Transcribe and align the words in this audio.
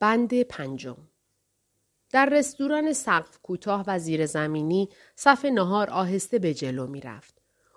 بند 0.00 0.42
پنجم 0.42 0.96
در 2.12 2.26
رستوران 2.26 2.92
سقف 2.92 3.38
کوتاه 3.42 3.84
و 3.86 3.98
زیرزمینی 3.98 4.88
صف 5.16 5.44
نهار 5.44 5.90
آهسته 5.90 6.38
به 6.38 6.54
جلو 6.54 6.86
می 6.86 7.00
رفت. 7.00 7.34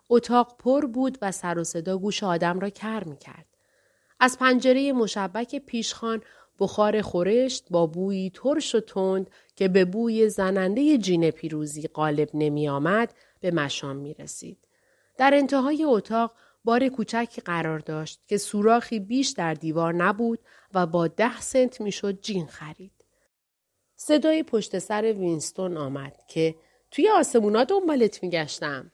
اتاق 0.10 0.58
پر 0.58 0.86
بود 0.86 1.18
و 1.22 1.32
سر 1.32 1.60
و 1.60 1.64
صدا 1.64 1.98
گوش 1.98 2.24
آدم 2.24 2.60
را 2.60 2.70
کر 2.70 3.04
می 3.04 3.18
کرد. 3.18 3.46
از 4.20 4.40
پنجره 4.40 4.94
مشبک 4.94 5.56
پیشخان 5.56 6.22
بخار 6.60 7.02
خورشت 7.02 7.66
با 7.70 7.88
بویی 7.88 8.32
ترش 8.36 8.76
و 8.76 8.80
تند 8.80 9.30
که 9.56 9.68
به 9.68 9.86
بوی 9.86 10.30
زننده 10.30 10.98
جین 10.98 11.32
پیروزی 11.32 11.88
غالب 11.88 12.30
نمی 12.34 12.70
آمد 12.70 13.14
به 13.40 13.52
مشام 13.52 13.96
می 13.96 14.14
رسید. 14.14 14.58
در 15.18 15.32
انتهای 15.34 15.84
اتاق 15.84 16.32
بار 16.64 16.88
کوچکی 16.88 17.42
قرار 17.42 17.80
داشت 17.80 18.22
که 18.28 18.38
سوراخی 18.38 19.00
بیش 19.00 19.30
در 19.30 19.54
دیوار 19.54 19.94
نبود 19.94 20.40
و 20.74 20.86
با 20.86 21.08
ده 21.08 21.42
سنت 21.42 21.82
می‌شد 21.82 22.22
جین 22.22 22.48
خرید. 22.48 23.06
صدای 23.96 24.44
پشت 24.44 24.80
سر 24.80 25.02
وینستون 25.02 25.78
آمد 25.78 26.18
که 26.28 26.56
توی 26.92 27.10
آسمونا 27.10 27.64
دنبالت 27.64 28.24
میگشتم. 28.24 28.92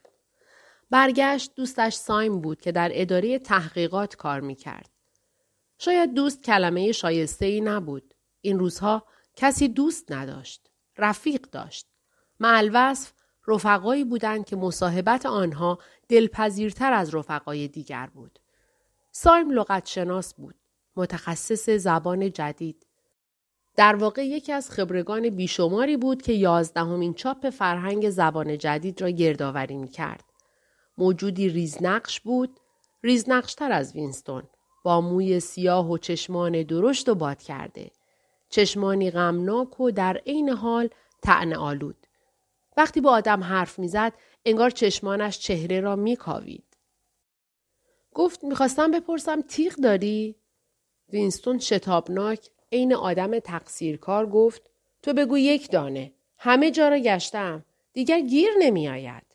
برگشت 0.90 1.54
دوستش 1.54 1.94
سایم 1.94 2.40
بود 2.40 2.60
که 2.60 2.72
در 2.72 2.90
اداره 2.94 3.38
تحقیقات 3.38 4.16
کار 4.16 4.40
می‌کرد. 4.40 4.90
شاید 5.78 6.14
دوست 6.14 6.42
کلمه 6.42 6.92
شایسته 6.92 7.46
ای 7.46 7.60
نبود. 7.60 8.14
این 8.40 8.58
روزها 8.58 9.06
کسی 9.36 9.68
دوست 9.68 10.12
نداشت. 10.12 10.70
رفیق 10.98 11.40
داشت. 11.40 11.86
معلوصف 12.40 13.12
رفقایی 13.46 14.04
بودند 14.04 14.44
که 14.44 14.56
مصاحبت 14.56 15.26
آنها 15.26 15.78
دلپذیرتر 16.08 16.92
از 16.92 17.14
رفقای 17.14 17.68
دیگر 17.68 18.06
بود. 18.06 18.38
سایم 19.10 19.50
لغت 19.50 19.86
شناس 19.86 20.34
بود. 20.34 20.54
متخصص 20.96 21.70
زبان 21.70 22.32
جدید. 22.32 22.86
در 23.76 23.96
واقع 23.96 24.26
یکی 24.26 24.52
از 24.52 24.70
خبرگان 24.70 25.30
بیشماری 25.30 25.96
بود 25.96 26.22
که 26.22 26.32
یازدهمین 26.32 27.14
چاپ 27.14 27.50
فرهنگ 27.50 28.10
زبان 28.10 28.58
جدید 28.58 29.02
را 29.02 29.10
گردآوری 29.10 29.76
می 29.76 29.88
کرد. 29.88 30.24
موجودی 30.98 31.48
ریزنقش 31.48 32.20
بود، 32.20 32.60
ریزنقشتر 33.02 33.72
از 33.72 33.94
وینستون، 33.94 34.42
با 34.84 35.00
موی 35.00 35.40
سیاه 35.40 35.90
و 35.90 35.98
چشمان 35.98 36.62
درشت 36.62 37.08
و 37.08 37.14
باد 37.14 37.42
کرده. 37.42 37.90
چشمانی 38.48 39.10
غمناک 39.10 39.80
و 39.80 39.90
در 39.90 40.16
عین 40.26 40.48
حال 40.48 40.88
تعن 41.22 41.52
آلود. 41.52 41.99
وقتی 42.80 43.00
با 43.00 43.10
آدم 43.10 43.44
حرف 43.44 43.78
می‌زد 43.78 44.12
انگار 44.44 44.70
چشمانش 44.70 45.38
چهره 45.38 45.80
را 45.80 45.96
میکاوید. 45.96 46.76
گفت 48.14 48.44
می‌خواستم 48.44 48.90
بپرسم 48.90 49.40
تیغ 49.40 49.74
داری؟ 49.74 50.36
وینستون 51.12 51.58
شتابناک 51.58 52.50
عین 52.72 52.94
آدم 52.94 53.38
تقصیرکار 53.38 54.26
گفت 54.26 54.70
تو 55.02 55.12
بگو 55.12 55.38
یک 55.38 55.70
دانه. 55.70 56.12
همه 56.38 56.70
جا 56.70 56.88
را 56.88 56.98
گشتم. 56.98 57.64
دیگر 57.92 58.20
گیر 58.20 58.50
نمیآید. 58.58 59.26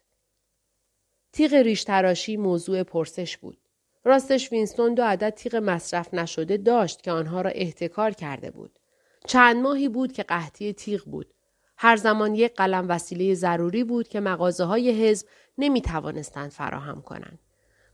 تیغ 1.34 1.54
ریش 1.54 1.84
تراشی 1.84 2.38
موضوع 2.38 2.84
پرسش 2.84 3.38
بود. 3.38 3.58
راستش 4.04 4.52
وینستون 4.52 4.94
دو 4.94 5.04
عدد 5.04 5.30
تیغ 5.30 5.56
مصرف 5.56 6.14
نشده 6.14 6.58
داشت 6.58 7.02
که 7.02 7.12
آنها 7.12 7.42
را 7.42 7.50
احتکار 7.50 8.12
کرده 8.12 8.52
بود. 8.52 8.80
چند 9.28 9.56
ماهی 9.56 9.90
بود 9.90 10.14
که 10.14 10.24
قحطی 10.24 10.74
تیغ 10.74 11.04
بود. 11.06 11.35
هر 11.78 11.96
زمان 11.96 12.36
یک 12.36 12.56
قلم 12.56 12.90
وسیله 12.90 13.34
ضروری 13.34 13.84
بود 13.84 14.08
که 14.08 14.20
مغازه 14.20 14.64
های 14.64 15.08
حزب 15.08 15.28
نمی 15.58 15.82
توانستند 15.82 16.52
فراهم 16.52 17.02
کنند. 17.02 17.40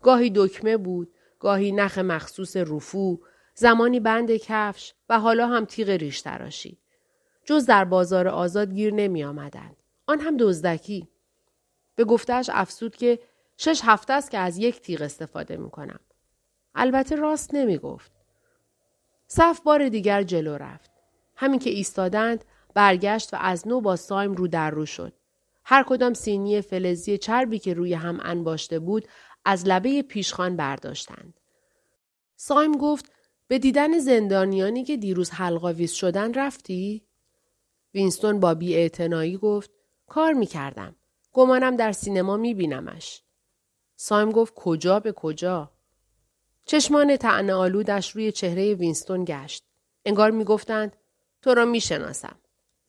گاهی 0.02 0.32
دکمه 0.36 0.78
بود، 0.78 1.14
گاهی 1.40 1.72
نخ 1.72 1.98
مخصوص 1.98 2.58
رفو، 2.58 3.20
زمانی 3.56 4.00
بند 4.00 4.32
کفش 4.32 4.94
و 5.10 5.20
حالا 5.20 5.48
هم 5.48 5.66
تیغ 5.66 5.90
ریش 5.90 6.22
تراشی. 6.22 6.78
جز 7.46 7.66
در 7.66 7.86
بازار 7.86 8.28
آزاد 8.28 8.74
گیر 8.74 8.94
نمی 8.94 9.24
آمدند. 9.24 9.78
آن 10.08 10.20
هم 10.20 10.38
دزدکی. 10.38 11.08
به 11.96 12.04
گفتهش 12.04 12.50
افسود 12.54 12.96
که 12.96 13.20
شش 13.58 13.82
هفته 13.84 14.14
است 14.14 14.32
که 14.32 14.38
از 14.38 14.58
یک 14.58 14.82
تیغ 14.82 15.02
استفاده 15.02 15.58
می 15.58 15.70
کنم. 15.70 16.00
البته 16.76 17.16
راست 17.16 17.54
نمی 17.54 17.78
گفت. 17.78 18.12
صف 19.28 19.62
بار 19.62 19.90
دیگر 19.90 20.24
جلو 20.24 20.58
رفت. 20.58 20.92
همین 21.36 21.60
که 21.60 21.70
ایستادند 21.70 22.46
برگشت 22.74 23.34
و 23.34 23.38
از 23.40 23.68
نو 23.68 23.82
با 23.82 23.96
سایم 23.96 24.34
رو 24.34 24.48
در 24.48 24.72
رو 24.72 24.86
شد. 24.86 25.14
هر 25.64 25.84
کدام 25.84 26.14
سینی 26.14 26.62
فلزی 26.62 27.18
چربی 27.18 27.60
که 27.60 27.74
روی 27.74 27.94
هم 27.94 28.20
انباشته 28.24 28.80
بود 28.80 29.08
از 29.46 29.68
لبه 29.68 30.02
پیشخان 30.02 30.56
برداشتند. 30.56 31.40
سایم 32.36 32.72
گفت 32.72 33.12
به 33.48 33.60
دیدن 33.60 34.00
زندانیانی 34.00 34.84
که 34.84 34.98
دیروز 34.98 35.30
حلقاویز 35.30 35.92
شدن 35.92 36.34
رفتی؟ 36.34 37.04
وینستون 37.94 38.40
با 38.40 38.54
بی 38.54 38.90
گفت 39.42 39.72
کار 40.08 40.34
می 40.34 40.46
کردم. 40.46 40.96
گمانم 41.34 41.76
در 41.76 41.92
سینما 41.92 42.38
می 42.38 42.54
بینمش. 42.54 43.24
سایم 43.96 44.32
گفت 44.32 44.54
کجا 44.56 45.00
به 45.00 45.12
کجا؟ 45.12 45.72
چشمان 46.66 47.18
تعن 47.18 47.50
آلودش 47.50 48.12
روی 48.12 48.32
چهره 48.32 48.74
وینستون 48.74 49.26
گشت. 49.26 49.64
انگار 50.06 50.32
می 50.32 50.44
گفتند 50.44 50.96
تو 51.42 51.54
را 51.54 51.66
می. 51.66 51.82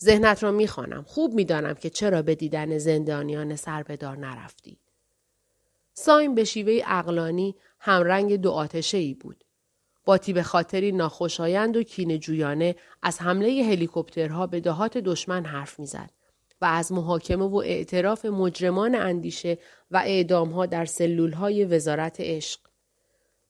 ذهنت 0.03 0.43
را 0.43 0.51
می‌خوانم. 0.51 1.03
خوب 1.03 1.35
می‌دانم 1.35 1.75
که 1.75 1.91
چرا 1.91 2.23
به 2.23 2.35
دیدن 2.35 2.79
زندانیان 2.79 3.57
سربدار 3.57 4.17
نرفتی. 4.17 4.79
سایم 5.95 6.35
به 6.35 6.45
شیوه 6.45 6.83
اقلانی 6.87 7.57
همرنگ 7.81 8.37
دو 8.37 8.51
آتشه 8.51 8.99
ای 8.99 9.15
بود. 9.15 9.45
با 10.05 10.19
تیب 10.19 10.43
خاطری 10.43 10.93
ناخوشایند 10.93 11.77
و 11.77 11.83
کین 11.83 12.19
جویانه 12.19 12.77
از 13.03 13.21
حمله 13.21 13.65
هلیکوپترها 13.65 14.47
به 14.47 14.61
دهات 14.61 14.99
دشمن 14.99 15.45
حرف 15.45 15.81
می‌زد 15.81 16.11
و 16.61 16.65
از 16.65 16.93
محاکمه 16.93 17.45
و 17.45 17.57
اعتراف 17.57 18.25
مجرمان 18.25 18.95
اندیشه 18.95 19.59
و 19.91 20.03
اعدامها 20.07 20.67
در 20.67 20.85
سلولهای 20.85 21.65
وزارت 21.65 22.17
عشق. 22.21 22.61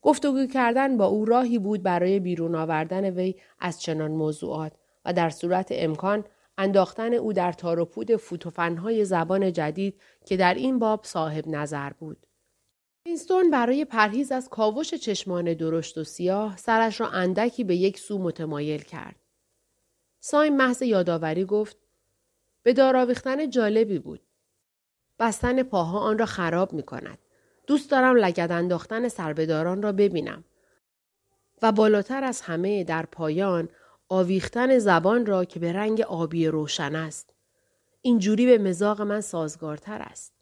گفتگو 0.03 0.47
کردن 0.47 0.97
با 0.97 1.07
او 1.07 1.25
راهی 1.25 1.59
بود 1.59 1.83
برای 1.83 2.21
بیرون 2.21 2.55
آوردن 2.55 3.11
وی 3.11 3.35
از 3.59 3.83
چنان 3.83 4.11
موضوعات 4.11 4.73
و 5.05 5.12
در 5.12 5.31
صورت 5.31 5.69
امکان 5.71 6.25
انداختن 6.59 7.15
او 7.15 7.33
در 7.33 7.53
تار 7.53 7.79
و 7.81 7.85
پود 7.85 8.17
فوتوفنهای 8.17 9.05
زبان 9.05 9.53
جدید 9.53 10.01
که 10.27 10.37
در 10.37 10.55
این 10.55 10.79
باب 10.79 11.05
صاحب 11.05 11.49
نظر 11.49 11.91
بود. 11.91 12.27
وینستون 13.07 13.51
برای 13.51 13.85
پرهیز 13.85 14.33
از 14.33 14.49
کاوش 14.49 14.95
چشمان 14.95 15.55
درشت 15.55 15.99
و 15.99 16.05
سیاه 16.05 16.57
سرش 16.57 17.01
را 17.01 17.09
اندکی 17.09 17.65
به 17.65 17.77
یک 17.77 17.99
سو 17.99 18.19
متمایل 18.19 18.83
کرد. 18.83 19.17
سایم 20.21 20.57
محض 20.57 20.83
یادآوری 20.83 21.45
گفت 21.45 21.77
به 22.62 22.73
داراویختن 22.73 23.51
جالبی 23.51 23.99
بود. 23.99 24.21
بستن 25.19 25.62
پاها 25.62 25.99
آن 25.99 26.19
را 26.19 26.27
خراب 26.27 26.73
می 26.73 26.83
کند. 26.83 27.19
دوست 27.67 27.91
دارم 27.91 28.17
لگد 28.17 28.53
انداختن 28.53 29.09
سربداران 29.09 29.83
را 29.83 29.93
ببینم. 29.93 30.45
و 31.62 31.73
بالاتر 31.73 32.25
از 32.25 32.41
همه 32.41 32.85
در 32.85 33.07
پایان 33.07 33.69
آویختن 34.12 34.78
زبان 34.78 35.27
را 35.27 35.45
که 35.45 35.61
به 35.61 35.73
رنگ 35.73 36.00
آبی 36.00 36.47
روشن 36.47 36.97
است. 36.97 37.31
اینجوری 38.03 38.47
به 38.47 38.59
مزاق 38.59 39.03
من 39.03 39.21
سازگارتر 39.21 40.03
است. 40.03 40.33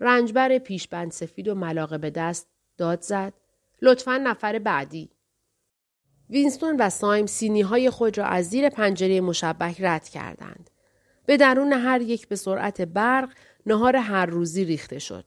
رنجبر 0.00 0.58
پیشبند 0.58 1.12
سفید 1.12 1.48
و 1.48 1.54
ملاقه 1.54 1.98
به 1.98 2.10
دست 2.10 2.48
داد 2.76 3.02
زد. 3.02 3.32
لطفا 3.82 4.16
نفر 4.16 4.58
بعدی. 4.58 5.10
وینستون 6.30 6.76
و 6.76 6.90
سایم 6.90 7.26
سینی 7.26 7.60
های 7.60 7.90
خود 7.90 8.18
را 8.18 8.24
از 8.24 8.48
زیر 8.48 8.68
پنجره 8.68 9.20
مشبک 9.20 9.76
رد 9.80 10.08
کردند. 10.08 10.70
به 11.26 11.36
درون 11.36 11.72
هر 11.72 12.00
یک 12.00 12.28
به 12.28 12.36
سرعت 12.36 12.80
برق 12.80 13.30
نهار 13.66 13.96
هر 13.96 14.26
روزی 14.26 14.64
ریخته 14.64 14.98
شد. 14.98 15.24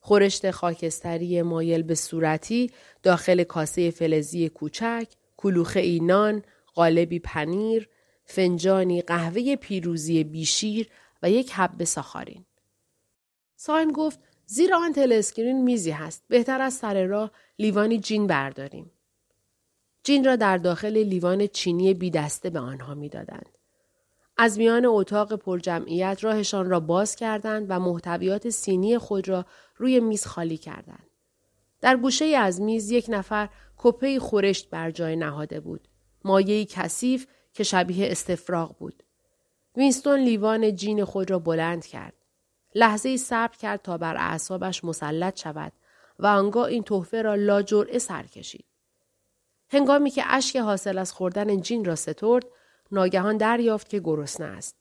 خورشت 0.00 0.50
خاکستری 0.50 1.42
مایل 1.42 1.82
به 1.82 1.94
صورتی 1.94 2.70
داخل 3.02 3.42
کاسه 3.42 3.90
فلزی 3.90 4.48
کوچک 4.48 5.08
کلوخه 5.44 5.80
اینان، 5.80 6.42
قالبی 6.74 7.18
پنیر، 7.18 7.88
فنجانی 8.24 9.02
قهوه 9.02 9.56
پیروزی 9.56 10.24
بیشیر 10.24 10.88
و 11.22 11.30
یک 11.30 11.52
حب 11.52 11.84
ساخارین. 11.84 12.44
سایم 13.56 13.92
گفت 13.92 14.18
زیر 14.46 14.74
آن 14.74 14.92
تلسکرین 14.92 15.62
میزی 15.62 15.90
هست. 15.90 16.24
بهتر 16.28 16.60
از 16.60 16.74
سر 16.74 17.04
راه 17.04 17.30
لیوانی 17.58 17.98
جین 17.98 18.26
برداریم. 18.26 18.90
جین 20.04 20.24
را 20.24 20.36
در 20.36 20.56
داخل 20.56 20.96
لیوان 20.96 21.46
چینی 21.46 21.94
بی 21.94 22.10
دسته 22.10 22.50
به 22.50 22.58
آنها 22.58 22.94
می‌دادند. 22.94 23.58
از 24.36 24.58
میان 24.58 24.86
اتاق 24.86 25.32
پرجمعیت 25.32 26.18
راهشان 26.20 26.70
را 26.70 26.80
باز 26.80 27.16
کردند 27.16 27.66
و 27.68 27.80
محتویات 27.80 28.48
سینی 28.48 28.98
خود 28.98 29.28
را 29.28 29.46
روی 29.76 30.00
میز 30.00 30.26
خالی 30.26 30.56
کردند. 30.56 31.13
در 31.84 31.96
گوشه 31.96 32.24
از 32.24 32.60
میز 32.60 32.90
یک 32.90 33.06
نفر 33.08 33.48
کپه 33.76 34.18
خورشت 34.18 34.70
بر 34.70 34.90
جای 34.90 35.16
نهاده 35.16 35.60
بود. 35.60 35.88
مایه 36.24 36.64
کثیف 36.64 37.26
که 37.52 37.64
شبیه 37.64 38.10
استفراغ 38.10 38.78
بود. 38.78 39.02
وینستون 39.76 40.20
لیوان 40.20 40.74
جین 40.74 41.04
خود 41.04 41.30
را 41.30 41.38
بلند 41.38 41.86
کرد. 41.86 42.14
لحظه 42.74 43.16
صبر 43.16 43.56
کرد 43.56 43.82
تا 43.82 43.98
بر 43.98 44.16
اعصابش 44.16 44.84
مسلط 44.84 45.40
شود 45.40 45.72
و 46.18 46.26
آنگاه 46.26 46.64
این 46.66 46.82
تحفه 46.82 47.22
را 47.22 47.34
لاجرعه 47.34 47.98
سر 47.98 48.22
کشید. 48.22 48.66
هنگامی 49.68 50.10
که 50.10 50.22
اشک 50.26 50.56
حاصل 50.56 50.98
از 50.98 51.12
خوردن 51.12 51.60
جین 51.60 51.84
را 51.84 51.94
سترد 51.94 52.46
ناگهان 52.92 53.36
دریافت 53.36 53.88
که 53.88 54.00
گرسنه 54.00 54.46
است 54.46 54.76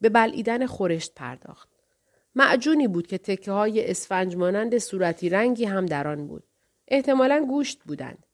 به 0.00 0.08
بلعیدن 0.08 0.66
خورشت 0.66 1.14
پرداخت 1.14 1.75
معجونی 2.36 2.88
بود 2.88 3.06
که 3.06 3.18
تکه 3.18 3.52
های 3.52 3.90
اسفنج 3.90 4.36
مانند 4.36 4.78
صورتی 4.78 5.28
رنگی 5.28 5.64
هم 5.64 5.86
در 5.86 6.08
آن 6.08 6.26
بود. 6.26 6.44
احتمالا 6.88 7.46
گوشت 7.48 7.82
بودند. 7.84 8.26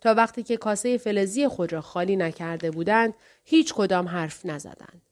تا 0.00 0.14
وقتی 0.14 0.42
که 0.42 0.56
کاسه 0.56 0.98
فلزی 0.98 1.48
خود 1.48 1.72
را 1.72 1.80
خالی 1.80 2.16
نکرده 2.16 2.70
بودند 2.70 3.14
هیچ 3.44 3.74
کدام 3.74 4.08
حرف 4.08 4.46
نزدند. 4.46 5.02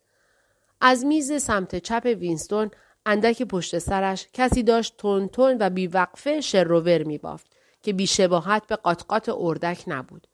از 0.80 1.04
میز 1.04 1.42
سمت 1.42 1.76
چپ 1.76 2.16
وینستون 2.20 2.70
اندک 3.06 3.42
پشت 3.42 3.78
سرش 3.78 4.28
کسی 4.32 4.62
داشت 4.62 4.96
تند 4.96 5.28
تند 5.28 5.56
و 5.60 5.70
بیوقفه 5.70 6.40
شر 6.40 6.71
و 6.71 6.81
ور 6.81 7.02
می 7.02 7.18
بافت 7.18 7.56
که 7.82 7.92
بیشباهت 7.92 8.66
به 8.66 8.76
قات 8.76 9.02
قات 9.02 9.28
اردک 9.28 9.84
نبود 9.86 10.26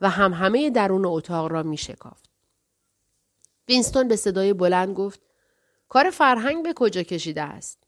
و 0.00 0.10
همهمه 0.10 0.70
درون 0.70 1.06
اتاق 1.06 1.52
را 1.52 1.62
می 1.62 1.76
شکافت. 1.76 2.30
وینستون 3.68 4.08
به 4.08 4.16
صدای 4.16 4.52
بلند 4.52 4.94
گفت 4.94 5.20
کار 5.92 6.10
فرهنگ 6.10 6.64
به 6.64 6.72
کجا 6.76 7.02
کشیده 7.02 7.42
است؟ 7.42 7.78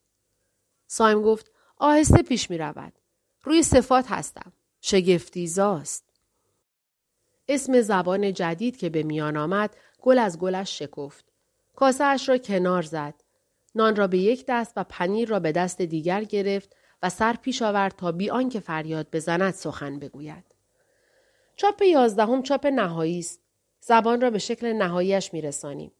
سایم 0.86 1.22
گفت 1.22 1.50
آهسته 1.76 2.22
پیش 2.22 2.50
می 2.50 2.58
رود. 2.58 2.92
روی 3.42 3.62
صفات 3.62 4.06
هستم. 4.08 4.52
شگفتی 4.80 5.46
زاست. 5.46 6.04
اسم 7.48 7.80
زبان 7.80 8.32
جدید 8.32 8.76
که 8.76 8.88
به 8.88 9.02
میان 9.02 9.36
آمد 9.36 9.76
گل 10.02 10.18
از 10.18 10.38
گلش 10.38 10.78
شکفت. 10.78 11.24
کاسه 11.76 12.04
اش 12.04 12.28
را 12.28 12.38
کنار 12.38 12.82
زد. 12.82 13.14
نان 13.74 13.96
را 13.96 14.06
به 14.06 14.18
یک 14.18 14.44
دست 14.48 14.72
و 14.76 14.84
پنیر 14.84 15.28
را 15.28 15.40
به 15.40 15.52
دست 15.52 15.82
دیگر 15.82 16.24
گرفت 16.24 16.76
و 17.02 17.10
سر 17.10 17.32
پیش 17.32 17.62
آورد 17.62 17.96
تا 17.96 18.12
بی 18.12 18.30
آنکه 18.30 18.60
فریاد 18.60 19.08
بزند 19.12 19.54
سخن 19.54 19.98
بگوید. 19.98 20.44
چاپ 21.56 21.82
یازدهم 21.82 22.42
چاپ 22.42 22.66
نهایی 22.66 23.18
است. 23.18 23.40
زبان 23.80 24.20
را 24.20 24.30
به 24.30 24.38
شکل 24.38 24.72
نهاییش 24.72 25.32
میرسانیم. 25.32 25.92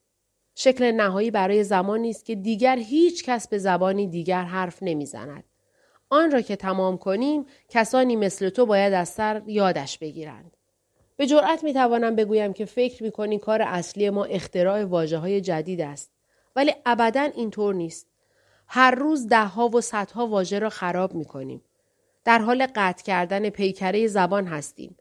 شکل 0.54 0.92
نهایی 0.92 1.30
برای 1.30 1.64
زمانی 1.64 2.10
است 2.10 2.24
که 2.24 2.34
دیگر 2.34 2.76
هیچ 2.76 3.24
کس 3.24 3.48
به 3.48 3.58
زبانی 3.58 4.06
دیگر 4.06 4.42
حرف 4.42 4.82
نمی‌زند. 4.82 5.44
آن 6.10 6.30
را 6.30 6.40
که 6.40 6.56
تمام 6.56 6.98
کنیم 6.98 7.46
کسانی 7.68 8.16
مثل 8.16 8.48
تو 8.48 8.66
باید 8.66 8.92
از 8.92 9.08
سر 9.08 9.42
یادش 9.46 9.98
بگیرند. 9.98 10.56
به 11.16 11.26
جرأت 11.26 11.64
می 11.64 11.72
توانم 11.72 12.16
بگویم 12.16 12.52
که 12.52 12.64
فکر 12.64 13.02
می 13.02 13.10
کنی 13.10 13.38
کار 13.38 13.62
اصلی 13.62 14.10
ما 14.10 14.24
اختراع 14.24 14.84
واجه 14.84 15.18
های 15.18 15.40
جدید 15.40 15.80
است. 15.80 16.10
ولی 16.56 16.72
ابدا 16.86 17.20
اینطور 17.20 17.74
نیست. 17.74 18.06
هر 18.68 18.90
روز 18.90 19.28
دهها 19.28 19.68
و 19.68 19.80
صدها 19.80 20.26
واژه 20.26 20.58
را 20.58 20.68
خراب 20.68 21.14
می 21.14 21.24
کنیم. 21.24 21.62
در 22.24 22.38
حال 22.38 22.66
قطع 22.74 23.04
کردن 23.04 23.50
پیکره 23.50 24.06
زبان 24.06 24.46
هستیم. 24.46 24.96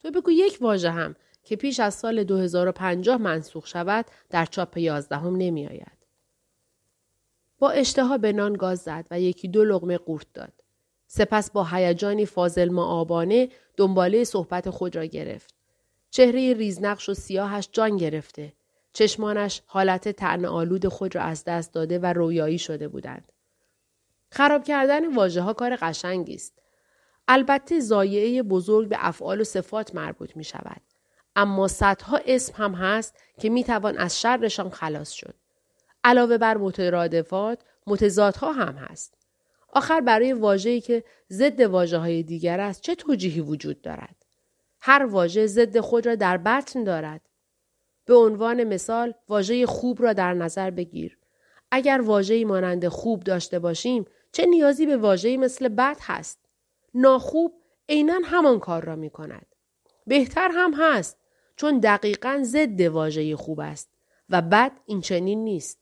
تو 0.00 0.10
بگو 0.10 0.30
یک 0.30 0.58
واژه 0.60 0.90
هم 0.90 1.16
که 1.44 1.56
پیش 1.56 1.80
از 1.80 1.94
سال 1.94 2.24
2050 2.24 3.16
منسوخ 3.16 3.66
شود 3.66 4.04
در 4.30 4.46
چاپ 4.46 4.76
یازدهم 4.76 5.36
نمی 5.36 5.66
آید. 5.66 5.98
با 7.58 7.70
اشتها 7.70 8.18
به 8.18 8.32
نان 8.32 8.52
گاز 8.52 8.78
زد 8.78 9.06
و 9.10 9.20
یکی 9.20 9.48
دو 9.48 9.64
لغمه 9.64 9.98
قورت 9.98 10.26
داد. 10.34 10.52
سپس 11.06 11.50
با 11.50 11.64
هیجانی 11.64 12.26
فاضل 12.26 12.68
معابانه 12.68 13.48
دنباله 13.76 14.24
صحبت 14.24 14.70
خود 14.70 14.96
را 14.96 15.04
گرفت. 15.04 15.54
چهره 16.10 16.54
ریزنقش 16.54 17.08
و 17.08 17.14
سیاهش 17.14 17.68
جان 17.72 17.96
گرفته. 17.96 18.52
چشمانش 18.92 19.62
حالت 19.66 20.08
تعن 20.08 20.44
آلود 20.44 20.88
خود 20.88 21.14
را 21.14 21.22
از 21.22 21.44
دست 21.44 21.72
داده 21.72 21.98
و 21.98 22.06
رویایی 22.06 22.58
شده 22.58 22.88
بودند. 22.88 23.32
خراب 24.30 24.64
کردن 24.64 25.14
واژه 25.14 25.40
ها 25.40 25.52
کار 25.52 25.76
قشنگی 25.76 26.34
است. 26.34 26.62
البته 27.28 27.80
زایعه 27.80 28.42
بزرگ 28.42 28.88
به 28.88 28.96
افعال 28.98 29.40
و 29.40 29.44
صفات 29.44 29.94
مربوط 29.94 30.36
می 30.36 30.44
شود. 30.44 30.80
اما 31.36 31.68
صدها 31.68 32.20
اسم 32.26 32.54
هم 32.56 32.74
هست 32.74 33.14
که 33.40 33.48
می 33.48 33.64
توان 33.64 33.98
از 33.98 34.20
شرشان 34.20 34.70
خلاص 34.70 35.10
شد. 35.10 35.34
علاوه 36.04 36.38
بر 36.38 36.56
مترادفات، 36.56 37.58
متضادها 37.86 38.52
هم 38.52 38.74
هست. 38.74 39.14
آخر 39.72 40.00
برای 40.00 40.32
واژه‌ای 40.32 40.80
که 40.80 41.04
ضد 41.30 41.60
واجه 41.60 41.98
های 41.98 42.22
دیگر 42.22 42.60
است 42.60 42.80
چه 42.80 42.94
توجیهی 42.94 43.40
وجود 43.40 43.82
دارد؟ 43.82 44.16
هر 44.80 45.06
واژه 45.06 45.46
ضد 45.46 45.80
خود 45.80 46.06
را 46.06 46.14
در 46.14 46.36
بطن 46.36 46.84
دارد. 46.84 47.20
به 48.04 48.14
عنوان 48.14 48.64
مثال 48.64 49.14
واژه 49.28 49.66
خوب 49.66 50.02
را 50.02 50.12
در 50.12 50.34
نظر 50.34 50.70
بگیر. 50.70 51.18
اگر 51.70 52.00
واژه‌ای 52.04 52.44
مانند 52.44 52.88
خوب 52.88 53.22
داشته 53.22 53.58
باشیم 53.58 54.04
چه 54.32 54.46
نیازی 54.46 54.86
به 54.86 54.96
واژه‌ای 54.96 55.36
مثل 55.36 55.68
بد 55.68 55.96
هست؟ 56.00 56.38
ناخوب 56.94 57.52
عینا 57.88 58.20
همان 58.24 58.58
کار 58.58 58.84
را 58.84 58.96
می 58.96 59.10
کند. 59.10 59.46
بهتر 60.06 60.50
هم 60.54 60.74
هست 60.78 61.16
چون 61.62 61.78
دقیقا 61.78 62.40
ضد 62.42 62.80
واژه 62.80 63.36
خوب 63.36 63.60
است 63.60 63.90
و 64.30 64.42
بد 64.42 64.72
این 64.86 65.00
چنین 65.00 65.44
نیست. 65.44 65.78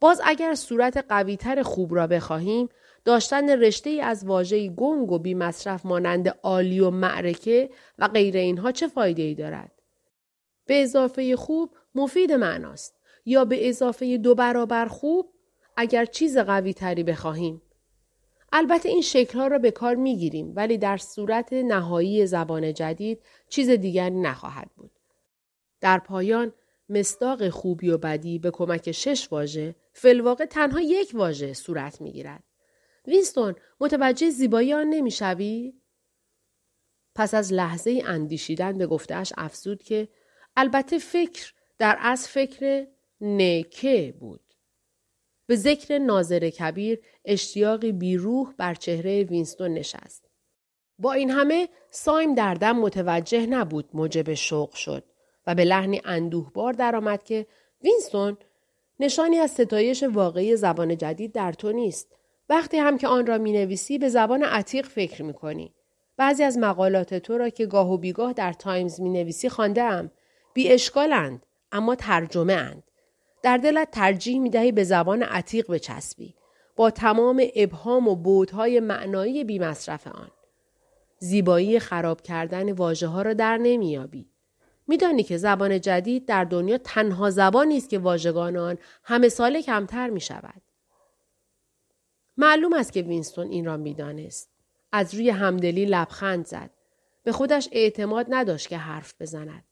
باز 0.00 0.20
اگر 0.24 0.54
صورت 0.54 1.04
قویتر 1.08 1.62
خوب 1.62 1.94
را 1.94 2.06
بخواهیم 2.06 2.68
داشتن 3.04 3.48
رشته 3.48 3.90
ای 3.90 4.00
از 4.00 4.24
واژه 4.24 4.68
گنگ 4.68 5.12
و 5.12 5.18
بی 5.18 5.34
مصرف 5.34 5.86
مانند 5.86 6.28
عالی 6.42 6.80
و 6.80 6.90
معرکه 6.90 7.70
و 7.98 8.08
غیر 8.08 8.36
اینها 8.36 8.72
چه 8.72 8.88
فایده 8.88 9.22
ای 9.22 9.34
دارد؟ 9.34 9.72
به 10.66 10.82
اضافه 10.82 11.36
خوب 11.36 11.70
مفید 11.94 12.32
معناست 12.32 12.94
یا 13.26 13.44
به 13.44 13.68
اضافه 13.68 14.18
دو 14.18 14.34
برابر 14.34 14.86
خوب 14.86 15.32
اگر 15.76 16.04
چیز 16.04 16.38
قوی 16.38 16.74
تری 16.74 17.02
بخواهیم. 17.02 17.62
البته 18.52 18.88
این 18.88 19.02
شکلها 19.02 19.46
را 19.46 19.58
به 19.58 19.70
کار 19.70 19.94
می 19.94 20.16
گیریم 20.16 20.52
ولی 20.56 20.78
در 20.78 20.96
صورت 20.96 21.52
نهایی 21.52 22.26
زبان 22.26 22.74
جدید 22.74 23.22
چیز 23.48 23.70
دیگری 23.70 24.14
نخواهد 24.14 24.70
بود. 24.76 24.90
در 25.80 25.98
پایان 25.98 26.52
مصداق 26.88 27.48
خوبی 27.48 27.90
و 27.90 27.98
بدی 27.98 28.38
به 28.38 28.50
کمک 28.50 28.92
شش 28.92 29.32
واژه 29.32 29.74
فلواقع 29.92 30.44
تنها 30.44 30.80
یک 30.80 31.10
واژه 31.14 31.52
صورت 31.54 32.00
می 32.00 32.12
گیرد. 32.12 32.42
وینستون 33.06 33.54
متوجه 33.80 34.30
زیبایی 34.30 34.72
آن 34.72 34.86
نمی‌شوی؟ 34.86 35.74
پس 37.14 37.34
از 37.34 37.52
لحظه 37.52 38.02
اندیشیدن 38.06 38.78
به 38.78 38.86
گفتهش 38.86 39.32
افزود 39.36 39.82
که 39.82 40.08
البته 40.56 40.98
فکر 40.98 41.52
در 41.78 41.98
از 42.00 42.28
فکر 42.28 42.86
نکه 43.20 44.14
بود. 44.20 44.45
به 45.46 45.56
ذکر 45.56 45.98
ناظر 45.98 46.50
کبیر 46.50 47.00
اشتیاقی 47.24 47.92
بیروح 47.92 48.52
بر 48.56 48.74
چهره 48.74 49.24
وینستون 49.24 49.74
نشست. 49.74 50.28
با 50.98 51.12
این 51.12 51.30
همه 51.30 51.68
سایم 51.90 52.34
در 52.34 52.54
دم 52.54 52.78
متوجه 52.78 53.46
نبود 53.46 53.88
موجب 53.94 54.34
شوق 54.34 54.74
شد 54.74 55.04
و 55.46 55.54
به 55.54 55.64
لحنی 55.64 56.00
اندوهبار 56.04 56.72
درآمد 56.72 57.22
که 57.22 57.46
وینستون 57.84 58.36
نشانی 59.00 59.38
از 59.38 59.50
ستایش 59.50 60.02
واقعی 60.02 60.56
زبان 60.56 60.96
جدید 60.96 61.32
در 61.32 61.52
تو 61.52 61.72
نیست. 61.72 62.16
وقتی 62.48 62.76
هم 62.76 62.98
که 62.98 63.08
آن 63.08 63.26
را 63.26 63.38
می 63.38 63.52
نویسی 63.52 63.98
به 63.98 64.08
زبان 64.08 64.42
عتیق 64.42 64.86
فکر 64.86 65.22
می 65.22 65.34
کنی. 65.34 65.74
بعضی 66.16 66.42
از 66.42 66.58
مقالات 66.58 67.14
تو 67.14 67.38
را 67.38 67.48
که 67.48 67.66
گاه 67.66 67.92
و 67.92 67.98
بیگاه 67.98 68.32
در 68.32 68.52
تایمز 68.52 69.00
می 69.00 69.10
نویسی 69.10 69.48
خوانده 69.48 69.82
ام. 69.82 70.10
بی 70.54 70.72
اشکالند 70.72 71.46
اما 71.72 71.94
ترجمه 71.94 72.52
اند. 72.52 72.85
در 73.46 73.56
دلت 73.56 73.90
ترجیح 73.90 74.38
می 74.38 74.50
دهی 74.50 74.72
به 74.72 74.84
زبان 74.84 75.22
عتیق 75.22 75.72
بچسبی. 75.72 76.34
با 76.76 76.90
تمام 76.90 77.42
ابهام 77.56 78.08
و 78.08 78.14
بودهای 78.14 78.80
معنایی 78.80 79.44
بی 79.44 79.58
مصرف 79.58 80.06
آن. 80.06 80.30
زیبایی 81.18 81.78
خراب 81.78 82.22
کردن 82.22 82.72
واژه 82.72 83.06
ها 83.06 83.22
را 83.22 83.34
در 83.34 83.56
نمیابی. 83.56 84.30
میدانی 84.86 85.22
که 85.22 85.36
زبان 85.36 85.80
جدید 85.80 86.26
در 86.26 86.44
دنیا 86.44 86.78
تنها 86.78 87.30
زبانی 87.30 87.76
است 87.76 87.88
که 87.88 87.98
واژگان 87.98 88.56
آن 88.56 88.78
همه 89.02 89.28
سال 89.28 89.60
کمتر 89.60 90.10
می 90.10 90.20
شود. 90.20 90.62
معلوم 92.36 92.72
است 92.72 92.92
که 92.92 93.02
وینستون 93.02 93.48
این 93.48 93.64
را 93.64 93.76
می‌دانست. 93.76 94.50
از 94.92 95.14
روی 95.14 95.30
همدلی 95.30 95.84
لبخند 95.84 96.46
زد. 96.46 96.70
به 97.24 97.32
خودش 97.32 97.68
اعتماد 97.72 98.26
نداشت 98.28 98.68
که 98.68 98.76
حرف 98.76 99.14
بزند. 99.20 99.64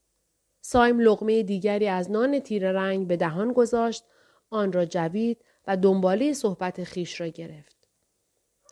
سایم 0.67 1.01
لغمه 1.01 1.43
دیگری 1.43 1.89
از 1.89 2.11
نان 2.11 2.41
تیر 2.41 2.73
رنگ 2.73 3.07
به 3.07 3.17
دهان 3.17 3.53
گذاشت، 3.53 4.05
آن 4.51 4.73
را 4.73 4.85
جوید 4.85 5.39
و 5.67 5.77
دنباله 5.77 6.33
صحبت 6.33 6.85
خیش 6.85 7.21
را 7.21 7.27
گرفت. 7.27 7.89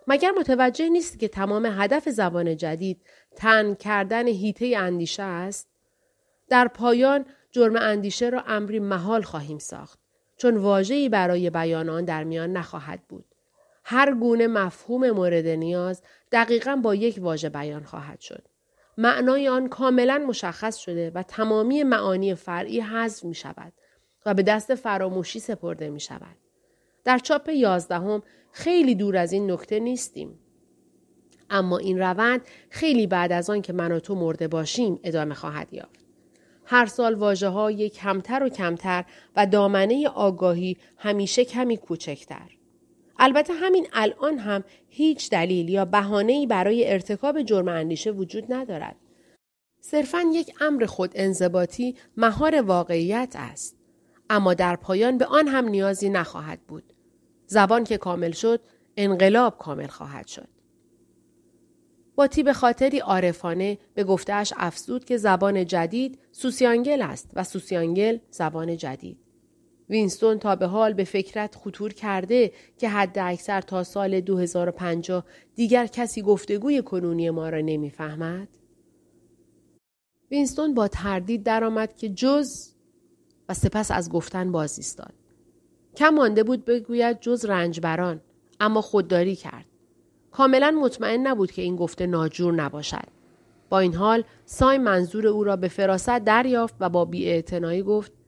مگر 0.07 0.31
متوجه 0.31 0.89
نیست 0.89 1.19
که 1.19 1.29
تمام 1.29 1.67
هدف 1.67 2.09
زبان 2.09 2.57
جدید 2.57 3.03
تن 3.37 3.75
کردن 3.75 4.27
هیته 4.27 4.75
اندیشه 4.77 5.23
است؟ 5.23 5.69
در 6.49 6.69
پایان 6.69 7.25
جرم 7.51 7.77
اندیشه 7.77 8.29
را 8.29 8.43
امری 8.47 8.79
محال 8.79 9.23
خواهیم 9.23 9.59
ساخت 9.59 9.99
چون 10.37 10.57
واجهی 10.57 11.09
برای 11.09 11.51
بیان 11.51 11.89
آن 11.89 12.05
در 12.05 12.25
میان 12.25 12.53
نخواهد 12.53 13.01
بود. 13.09 13.25
هر 13.85 14.15
گونه 14.15 14.47
مفهوم 14.47 15.11
مورد 15.11 15.47
نیاز 15.47 16.03
دقیقا 16.33 16.77
با 16.77 16.95
یک 16.95 17.19
واژه 17.21 17.49
بیان 17.49 17.85
خواهد 17.85 18.21
شد. 18.21 18.49
معنای 18.99 19.49
آن 19.49 19.69
کاملا 19.69 20.25
مشخص 20.29 20.77
شده 20.77 21.11
و 21.15 21.23
تمامی 21.23 21.83
معانی 21.83 22.35
فرعی 22.35 22.81
حذف 22.81 23.25
می 23.25 23.35
شود 23.35 23.73
و 24.27 24.35
به 24.35 24.43
دست 24.43 24.75
فراموشی 24.75 25.41
سپرده 25.41 25.91
می 25.91 26.01
شود. 26.01 26.37
در 27.05 27.19
چاپ 27.19 27.49
یازدهم 27.49 28.23
خیلی 28.53 28.95
دور 28.95 29.17
از 29.17 29.33
این 29.33 29.51
نکته 29.51 29.81
نیستیم. 29.81 30.39
اما 31.51 31.79
این 31.79 31.99
روند 31.99 32.41
خیلی 32.71 33.07
بعد 33.07 33.33
از 33.33 33.51
آن 33.51 33.63
که 33.63 33.73
من 33.73 33.93
و 33.93 34.01
تو 34.01 34.15
مرده 34.15 34.49
باشیم 34.49 35.01
ادامه 35.05 35.35
خواهد 35.35 35.75
یافت. 35.75 36.05
هر 36.65 36.87
سال 36.87 37.15
واجه 37.15 37.49
های 37.49 37.89
کمتر 37.89 38.43
و 38.43 38.49
کمتر 38.49 39.05
و 39.37 39.47
دامنه 39.47 40.09
آگاهی 40.09 40.77
همیشه 40.97 41.45
کمی 41.45 41.77
کوچکتر. 41.77 42.62
البته 43.25 43.53
همین 43.53 43.87
الان 43.93 44.39
هم 44.39 44.65
هیچ 44.89 45.31
دلیل 45.31 45.69
یا 45.69 45.85
بهانه‌ای 45.85 46.47
برای 46.47 46.93
ارتکاب 46.93 47.43
جرم 47.43 47.69
اندیشه 47.69 48.11
وجود 48.11 48.53
ندارد. 48.53 48.97
صرفا 49.81 50.23
یک 50.33 50.55
امر 50.61 50.87
خود 50.87 51.11
انضباطی 51.15 51.97
مهار 52.17 52.63
واقعیت 52.63 53.35
است. 53.39 53.77
اما 54.31 54.55
در 54.55 54.77
پایان 54.77 55.19
به 55.19 55.25
آن 55.27 55.49
هم 55.49 55.69
نیازی 55.69 56.11
نخواهد 56.11 56.61
بود. 56.69 56.93
زبان 57.47 57.85
که 57.85 57.99
کامل 57.99 58.31
شد، 58.33 58.61
انقلاب 58.97 59.59
کامل 59.59 59.87
خواهد 59.87 60.27
شد. 60.27 60.49
با 62.15 62.27
تیب 62.27 62.53
خاطری 62.53 62.99
عارفانه 62.99 63.79
به 63.95 64.05
گفتهش 64.05 64.53
افزود 64.57 65.05
که 65.05 65.17
زبان 65.17 65.67
جدید 65.67 66.19
سوسیانگل 66.33 67.03
است 67.03 67.31
و 67.35 67.45
سوسیانگل 67.45 68.19
زبان 68.31 68.77
جدید. 68.77 69.22
وینستون 69.93 70.39
تا 70.39 70.57
به 70.57 70.67
حال 70.67 70.93
به 70.93 71.05
فکرت 71.05 71.57
خطور 71.57 71.93
کرده 71.93 72.53
که 72.79 72.89
حد 72.89 73.19
اکثر 73.19 73.61
تا 73.61 73.85
سال 73.85 74.21
2050 74.21 75.25
دیگر 75.55 75.87
کسی 75.87 76.23
گفتگوی 76.23 76.83
کنونی 76.83 77.31
ما 77.31 77.49
را 77.49 77.61
نمی‌فهمد؟ 77.61 78.49
وینستون 80.31 80.75
با 80.75 80.89
تردید 80.89 81.43
درآمد 81.43 81.97
که 81.97 82.09
جز 82.09 82.69
و 83.49 83.55
سپس 83.55 83.91
از 83.91 84.11
گفتن 84.11 84.53
باز 84.53 84.79
ایستاد. 84.79 85.15
کم 85.97 86.09
مانده 86.09 86.43
بود 86.43 86.65
بگوید 86.65 87.21
جز 87.21 87.45
رنجبران 87.45 88.21
اما 88.61 88.81
خودداری 88.81 89.37
کرد. 89.37 89.67
کاملا 90.31 90.71
مطمئن 90.71 91.27
نبود 91.27 91.53
که 91.53 91.63
این 91.63 91.77
گفته 91.77 92.07
ناجور 92.07 92.55
نباشد. 92.55 93.09
با 93.69 93.79
این 93.79 93.95
حال 93.95 94.25
سای 94.45 94.79
منظور 94.79 95.27
او 95.27 95.45
را 95.45 95.57
به 95.57 95.69
فراست 95.69 96.19
دریافت 96.19 96.75
و 96.81 96.89
با 96.89 97.05
بیاعتنایی 97.05 97.83
گفت 97.83 98.22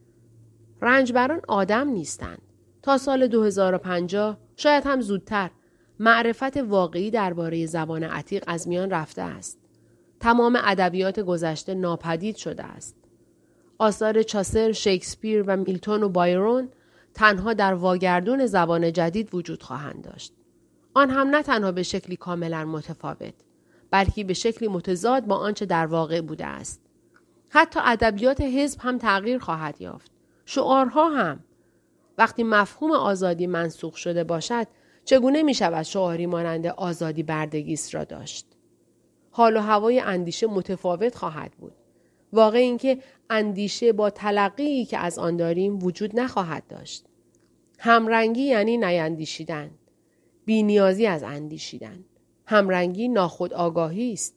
رنجبران 0.81 1.41
آدم 1.47 1.89
نیستند. 1.89 2.41
تا 2.81 2.97
سال 2.97 3.27
2050 3.27 4.37
شاید 4.55 4.83
هم 4.85 5.01
زودتر 5.01 5.49
معرفت 5.99 6.57
واقعی 6.57 7.11
درباره 7.11 7.65
زبان 7.65 8.03
عتیق 8.03 8.43
از 8.47 8.67
میان 8.67 8.89
رفته 8.89 9.21
است. 9.21 9.59
تمام 10.19 10.59
ادبیات 10.63 11.19
گذشته 11.19 11.73
ناپدید 11.73 12.35
شده 12.35 12.63
است. 12.63 12.95
آثار 13.77 14.23
چاسر، 14.23 14.71
شکسپیر 14.71 15.43
و 15.47 15.57
میلتون 15.57 16.03
و 16.03 16.09
بایرون 16.09 16.69
تنها 17.13 17.53
در 17.53 17.73
واگردون 17.73 18.45
زبان 18.45 18.93
جدید 18.93 19.35
وجود 19.35 19.63
خواهند 19.63 20.01
داشت. 20.03 20.33
آن 20.93 21.09
هم 21.09 21.27
نه 21.27 21.43
تنها 21.43 21.71
به 21.71 21.83
شکلی 21.83 22.15
کاملا 22.15 22.65
متفاوت 22.65 23.33
بلکه 23.91 24.23
به 24.23 24.33
شکلی 24.33 24.67
متضاد 24.67 25.25
با 25.25 25.35
آنچه 25.35 25.65
در 25.65 25.85
واقع 25.85 26.21
بوده 26.21 26.45
است. 26.45 26.81
حتی 27.49 27.79
ادبیات 27.83 28.41
حزب 28.41 28.79
هم 28.81 28.97
تغییر 28.97 29.39
خواهد 29.39 29.81
یافت. 29.81 30.14
شعارها 30.45 31.09
هم. 31.09 31.43
وقتی 32.17 32.43
مفهوم 32.43 32.91
آزادی 32.91 33.47
منسوخ 33.47 33.97
شده 33.97 34.23
باشد 34.23 34.67
چگونه 35.05 35.43
می 35.43 35.53
شود 35.53 35.83
شعاری 35.83 36.25
مانند 36.25 36.67
آزادی 36.67 37.23
بردگیست 37.23 37.95
را 37.95 38.03
داشت؟ 38.03 38.47
حال 39.31 39.57
و 39.57 39.59
هوای 39.59 39.99
اندیشه 39.99 40.47
متفاوت 40.47 41.15
خواهد 41.15 41.51
بود. 41.51 41.73
واقع 42.33 42.57
اینکه 42.57 42.99
اندیشه 43.29 43.93
با 43.93 44.09
تلقی 44.09 44.85
که 44.85 44.97
از 44.97 45.19
آن 45.19 45.37
داریم 45.37 45.83
وجود 45.83 46.19
نخواهد 46.19 46.67
داشت. 46.67 47.05
همرنگی 47.79 48.41
یعنی 48.41 48.77
نیندیشیدن. 48.77 49.71
بینیازی 50.45 51.05
از 51.05 51.23
اندیشیدن. 51.23 52.05
همرنگی 52.45 53.07
ناخود 53.07 53.53
آگاهی 53.53 54.13
است. 54.13 54.35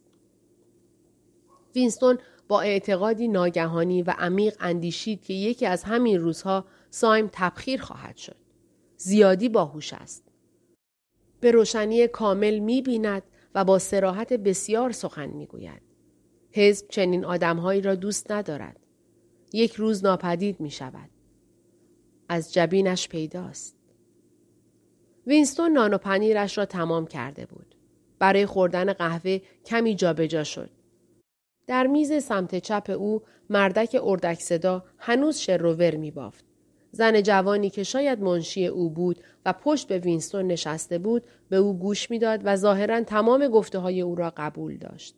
وینستون 1.75 2.19
با 2.49 2.61
اعتقادی 2.61 3.28
ناگهانی 3.28 4.02
و 4.02 4.14
عمیق 4.19 4.57
اندیشید 4.61 5.23
که 5.23 5.35
یکی 5.35 5.67
از 5.67 5.85
همین 5.85 6.21
روزها 6.21 6.64
سایم 6.90 7.28
تبخیر 7.33 7.81
خواهد 7.81 8.17
شد. 8.17 8.37
زیادی 8.97 9.49
باهوش 9.49 9.93
است. 9.93 10.25
به 11.40 11.50
روشنی 11.50 12.07
کامل 12.07 12.59
می 12.59 12.83
بیند 12.83 13.23
و 13.55 13.64
با 13.64 13.78
صراحت 13.78 14.33
بسیار 14.33 14.93
سخن 14.93 15.26
می 15.26 15.47
گوید. 15.47 15.83
حزب 16.52 16.87
چنین 16.88 17.25
آدمهایی 17.25 17.81
را 17.81 17.95
دوست 17.95 18.31
ندارد. 18.31 18.81
یک 19.52 19.75
روز 19.75 20.05
ناپدید 20.05 20.61
می 20.61 20.71
شود. 20.71 21.11
از 22.28 22.52
جبینش 22.55 23.09
پیداست. 23.09 23.76
وینستون 25.26 25.73
نان 25.73 25.95
و 25.95 25.99
پنیرش 25.99 26.59
را 26.59 26.64
تمام 26.64 27.07
کرده 27.07 27.47
بود. 27.47 27.75
برای 28.19 28.47
خوردن 28.47 28.93
قهوه 28.93 29.38
کمی 29.64 29.95
جابجا 29.95 30.26
جا 30.26 30.45
شد. 30.45 30.77
در 31.69 31.87
میز 31.87 32.23
سمت 32.23 32.59
چپ 32.59 32.97
او 32.99 33.23
مردک 33.51 33.97
اردک 34.03 34.41
صدا 34.41 34.85
هنوز 34.99 35.37
شروور 35.37 35.97
می 35.97 36.11
بافت. 36.11 36.45
زن 36.93 37.23
جوانی 37.23 37.71
که 37.71 37.83
شاید 37.83 38.23
منشی 38.23 38.67
او 38.67 38.91
بود 38.91 39.17
و 39.47 39.53
پشت 39.53 39.89
به 39.89 39.99
وینستون 39.99 40.47
نشسته 40.47 40.99
بود 40.99 41.25
به 41.49 41.57
او 41.57 41.79
گوش 41.79 42.11
می‌داد 42.11 42.41
و 42.45 42.57
ظاهرا 42.57 43.01
تمام 43.01 43.49
گفته 43.49 43.79
های 43.79 44.01
او 44.01 44.15
را 44.15 44.33
قبول 44.37 44.77
داشت. 44.77 45.15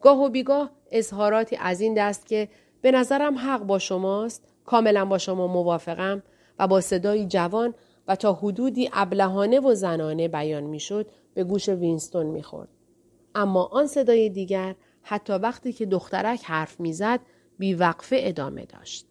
گاه 0.00 0.24
و 0.24 0.28
بیگاه 0.28 0.70
اظهاراتی 0.90 1.56
از 1.56 1.80
این 1.80 1.94
دست 1.94 2.26
که 2.26 2.48
به 2.82 2.90
نظرم 2.90 3.38
حق 3.38 3.62
با 3.62 3.78
شماست 3.78 4.44
کاملا 4.64 5.04
با 5.04 5.18
شما 5.18 5.46
موافقم 5.46 6.22
و 6.58 6.68
با 6.68 6.80
صدایی 6.80 7.26
جوان 7.26 7.74
و 8.08 8.16
تا 8.16 8.32
حدودی 8.32 8.90
ابلهانه 8.92 9.60
و 9.60 9.74
زنانه 9.74 10.28
بیان 10.28 10.64
می‌شد 10.64 11.10
به 11.34 11.44
گوش 11.44 11.68
وینستون 11.68 12.26
می‌خورد. 12.26 12.68
اما 13.34 13.64
آن 13.64 13.86
صدای 13.86 14.28
دیگر 14.28 14.74
حتی 15.08 15.32
وقتی 15.32 15.72
که 15.72 15.86
دخترک 15.86 16.44
حرف 16.44 16.80
می‌زد 16.80 17.20
بیوقفه 17.58 18.16
ادامه 18.20 18.64
داشت. 18.64 19.06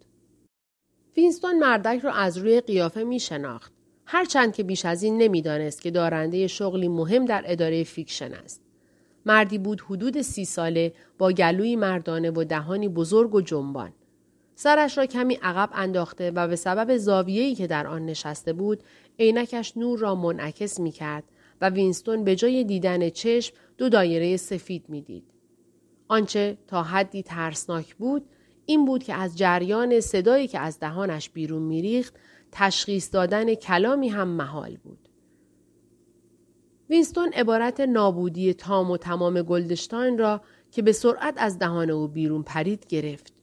وینستون 1.18 1.60
مردک 1.60 2.00
را 2.00 2.14
از 2.14 2.38
روی 2.38 2.62
قیافه 2.62 3.04
می 3.04 3.20
شناخت. 3.20 3.74
هرچند 4.06 4.54
که 4.54 4.64
بیش 4.64 4.86
از 4.86 5.04
این 5.04 5.18
نمی‌دانست 5.18 5.82
که 5.82 5.92
دارنده 5.92 6.48
شغلی 6.48 6.88
مهم 6.88 7.26
در 7.26 7.44
اداره 7.48 7.84
fiction 7.84 8.34
است. 8.34 8.62
مردی 9.26 9.58
بود 9.58 9.82
حدود 9.82 10.22
سی 10.22 10.46
ساله 10.46 10.94
با 11.18 11.32
گلوی 11.32 11.76
مردانه 11.76 12.32
و 12.32 12.44
دهانی 12.44 12.88
بزرگ 12.88 13.36
و 13.36 13.42
جنبان. 13.42 13.94
سرش 14.56 14.98
را 14.98 15.06
کمی 15.06 15.36
عقب 15.42 15.70
انداخته 15.74 16.32
و 16.32 16.48
به 16.48 16.56
سبب 16.56 16.98
زاویه‌ای 16.98 17.56
که 17.56 17.68
در 17.68 17.88
آن 17.88 18.06
نشسته 18.06 18.54
بود 18.54 18.84
عینکش 19.20 19.78
نور 19.78 20.00
را 20.00 20.16
منعکس 20.16 20.80
می 20.80 20.92
کرد 20.92 21.24
و 21.62 21.70
وینستون 21.70 22.24
به 22.24 22.36
جای 22.36 22.64
دیدن 22.64 23.10
چشم 23.10 23.56
دو 23.78 23.90
دایره 23.90 24.38
سفید 24.38 24.86
می‌دید. 24.90 25.35
آنچه 26.08 26.58
تا 26.68 26.84
حدی 26.84 27.24
ترسناک 27.24 27.96
بود 27.96 28.30
این 28.66 28.86
بود 28.86 29.04
که 29.04 29.14
از 29.14 29.38
جریان 29.38 30.00
صدایی 30.00 30.48
که 30.48 30.60
از 30.60 30.80
دهانش 30.80 31.30
بیرون 31.30 31.62
میریخت 31.62 32.14
تشخیص 32.52 33.14
دادن 33.14 33.56
کلامی 33.56 34.10
هم 34.10 34.28
محال 34.28 34.78
بود. 34.78 35.10
وینستون 36.90 37.34
عبارت 37.34 37.80
نابودی 37.80 38.54
تام 38.54 38.92
و 38.92 38.98
تمام 38.98 39.42
گلدشتاین 39.42 40.18
را 40.18 40.42
که 40.72 40.82
به 40.82 40.92
سرعت 40.92 41.34
از 41.38 41.60
دهان 41.60 41.90
او 41.90 42.08
بیرون 42.08 42.44
پرید 42.44 42.86
گرفت. 42.88 43.34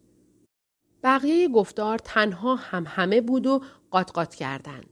بقیه 1.02 1.49
گفتار 1.49 1.99
تنها 1.99 2.54
هم 2.54 2.85
همه 2.87 3.21
بود 3.21 3.47
و 3.47 3.62
قاطقات 3.90 4.35
کردند. 4.35 4.92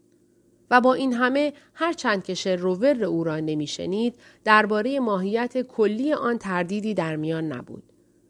و 0.70 0.80
با 0.80 0.94
این 0.94 1.12
همه 1.12 1.52
هرچند 1.74 2.24
که 2.24 2.34
شر 2.34 2.64
و 2.64 2.74
ور 2.74 3.04
او 3.04 3.24
را 3.24 3.40
نمیشنید 3.40 4.14
درباره 4.44 5.00
ماهیت 5.00 5.62
کلی 5.62 6.12
آن 6.12 6.38
تردیدی 6.38 6.94
در 6.94 7.16
میان 7.16 7.52
نبود. 7.52 7.82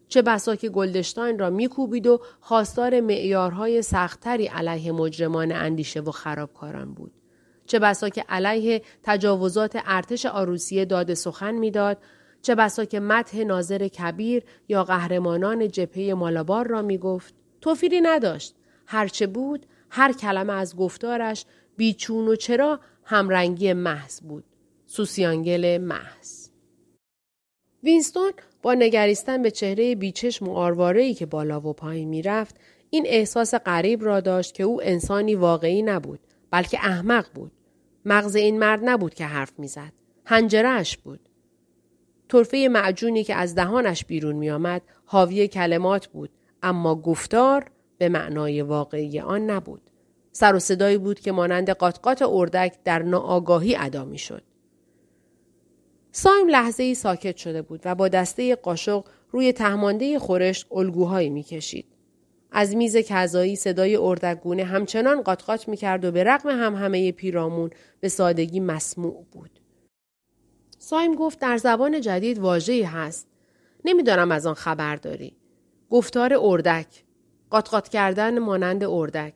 چه 0.08 0.22
بسا 0.22 0.56
که 0.56 0.68
گلدشتاین 0.68 1.38
را 1.38 1.50
میکوبید 1.50 2.06
و 2.06 2.20
خواستار 2.40 3.00
معیارهای 3.00 3.82
سختتری 3.82 4.46
علیه 4.46 4.92
مجرمان 4.92 5.52
اندیشه 5.52 6.00
و 6.00 6.10
خرابکاران 6.10 6.94
بود. 6.94 7.12
چه 7.66 7.78
بسا 7.78 8.08
که 8.08 8.24
علیه 8.28 8.82
تجاوزات 9.02 9.78
ارتش 9.84 10.26
آروسیه 10.26 10.84
داد 10.84 11.14
سخن 11.14 11.54
می‌داد. 11.54 11.98
چه 12.42 12.54
بسا 12.54 12.84
که 12.84 13.00
متح 13.00 13.38
ناظر 13.44 13.88
کبیر 13.88 14.42
یا 14.68 14.84
قهرمانان 14.84 15.68
جبهه 15.68 16.14
مالابار 16.14 16.66
را 16.66 16.82
می‌گفت. 16.82 17.34
توفیری 17.60 18.00
نداشت. 18.00 18.54
هرچه 18.86 19.26
بود 19.26 19.66
هر 19.90 20.12
کلمه 20.12 20.52
از 20.52 20.76
گفتارش 20.76 21.44
بیچون 21.80 22.28
و 22.28 22.36
چرا 22.36 22.80
همرنگی 23.04 23.72
محض 23.72 24.20
بود. 24.20 24.44
سوسیانگل 24.86 25.78
محض. 25.78 26.48
وینستون 27.82 28.32
با 28.62 28.74
نگریستن 28.74 29.42
به 29.42 29.50
چهره 29.50 29.94
بیچشم 29.94 30.48
و 30.48 30.54
آروارهی 30.54 31.14
که 31.14 31.26
بالا 31.26 31.60
و 31.60 31.72
پایین 31.72 32.08
می‌رفت 32.08 32.56
این 32.90 33.04
احساس 33.06 33.54
غریب 33.54 34.04
را 34.04 34.20
داشت 34.20 34.54
که 34.54 34.62
او 34.62 34.82
انسانی 34.82 35.34
واقعی 35.34 35.82
نبود 35.82 36.20
بلکه 36.50 36.78
احمق 36.78 37.26
بود 37.34 37.52
مغز 38.04 38.36
این 38.36 38.58
مرد 38.58 38.80
نبود 38.84 39.14
که 39.14 39.24
حرف 39.24 39.58
می‌زد 39.58 39.92
هنجرهش 40.26 40.96
بود 40.96 41.20
طرفه 42.28 42.68
معجونی 42.70 43.24
که 43.24 43.34
از 43.34 43.54
دهانش 43.54 44.04
بیرون 44.04 44.36
میآمد 44.36 44.82
حاوی 45.04 45.48
کلمات 45.48 46.06
بود 46.06 46.30
اما 46.62 46.94
گفتار 46.94 47.70
به 47.98 48.08
معنای 48.08 48.62
واقعی 48.62 49.20
آن 49.20 49.50
نبود 49.50 49.89
سر 50.32 50.54
و 50.54 50.58
صدایی 50.58 50.98
بود 50.98 51.20
که 51.20 51.32
مانند 51.32 51.70
قاطقات 51.70 52.22
اردک 52.22 52.76
در 52.84 53.02
ناآگاهی 53.02 53.76
ادا 53.76 54.16
شد. 54.16 54.42
سایم 56.12 56.48
لحظه 56.48 56.82
ای 56.82 56.94
ساکت 56.94 57.36
شده 57.36 57.62
بود 57.62 57.80
و 57.84 57.94
با 57.94 58.08
دسته 58.08 58.54
قاشق 58.54 59.04
روی 59.30 59.52
تهمانده 59.52 60.18
خورشت 60.18 60.66
الگوهایی 60.72 61.30
می‌کشید. 61.30 61.86
از 62.52 62.76
میز 62.76 62.96
کذایی 62.96 63.56
صدای 63.56 63.96
اردکگونه 63.96 64.64
همچنان 64.64 65.22
قاطقاط 65.22 65.68
می‌کرد 65.68 66.04
و 66.04 66.10
به 66.10 66.24
رغم 66.24 66.50
هم 66.50 66.74
همه 66.74 67.12
پیرامون 67.12 67.70
به 68.00 68.08
سادگی 68.08 68.60
مسموع 68.60 69.26
بود. 69.32 69.60
سایم 70.78 71.14
گفت 71.14 71.38
در 71.38 71.56
زبان 71.56 72.00
جدید 72.00 72.38
واژه‌ای 72.38 72.82
هست. 72.82 73.28
نمی‌دانم 73.84 74.32
از 74.32 74.46
آن 74.46 74.54
خبر 74.54 74.96
داری. 74.96 75.36
گفتار 75.90 76.34
اردک. 76.40 77.04
قاطقاط 77.50 77.88
کردن 77.88 78.38
مانند 78.38 78.84
اردک. 78.84 79.34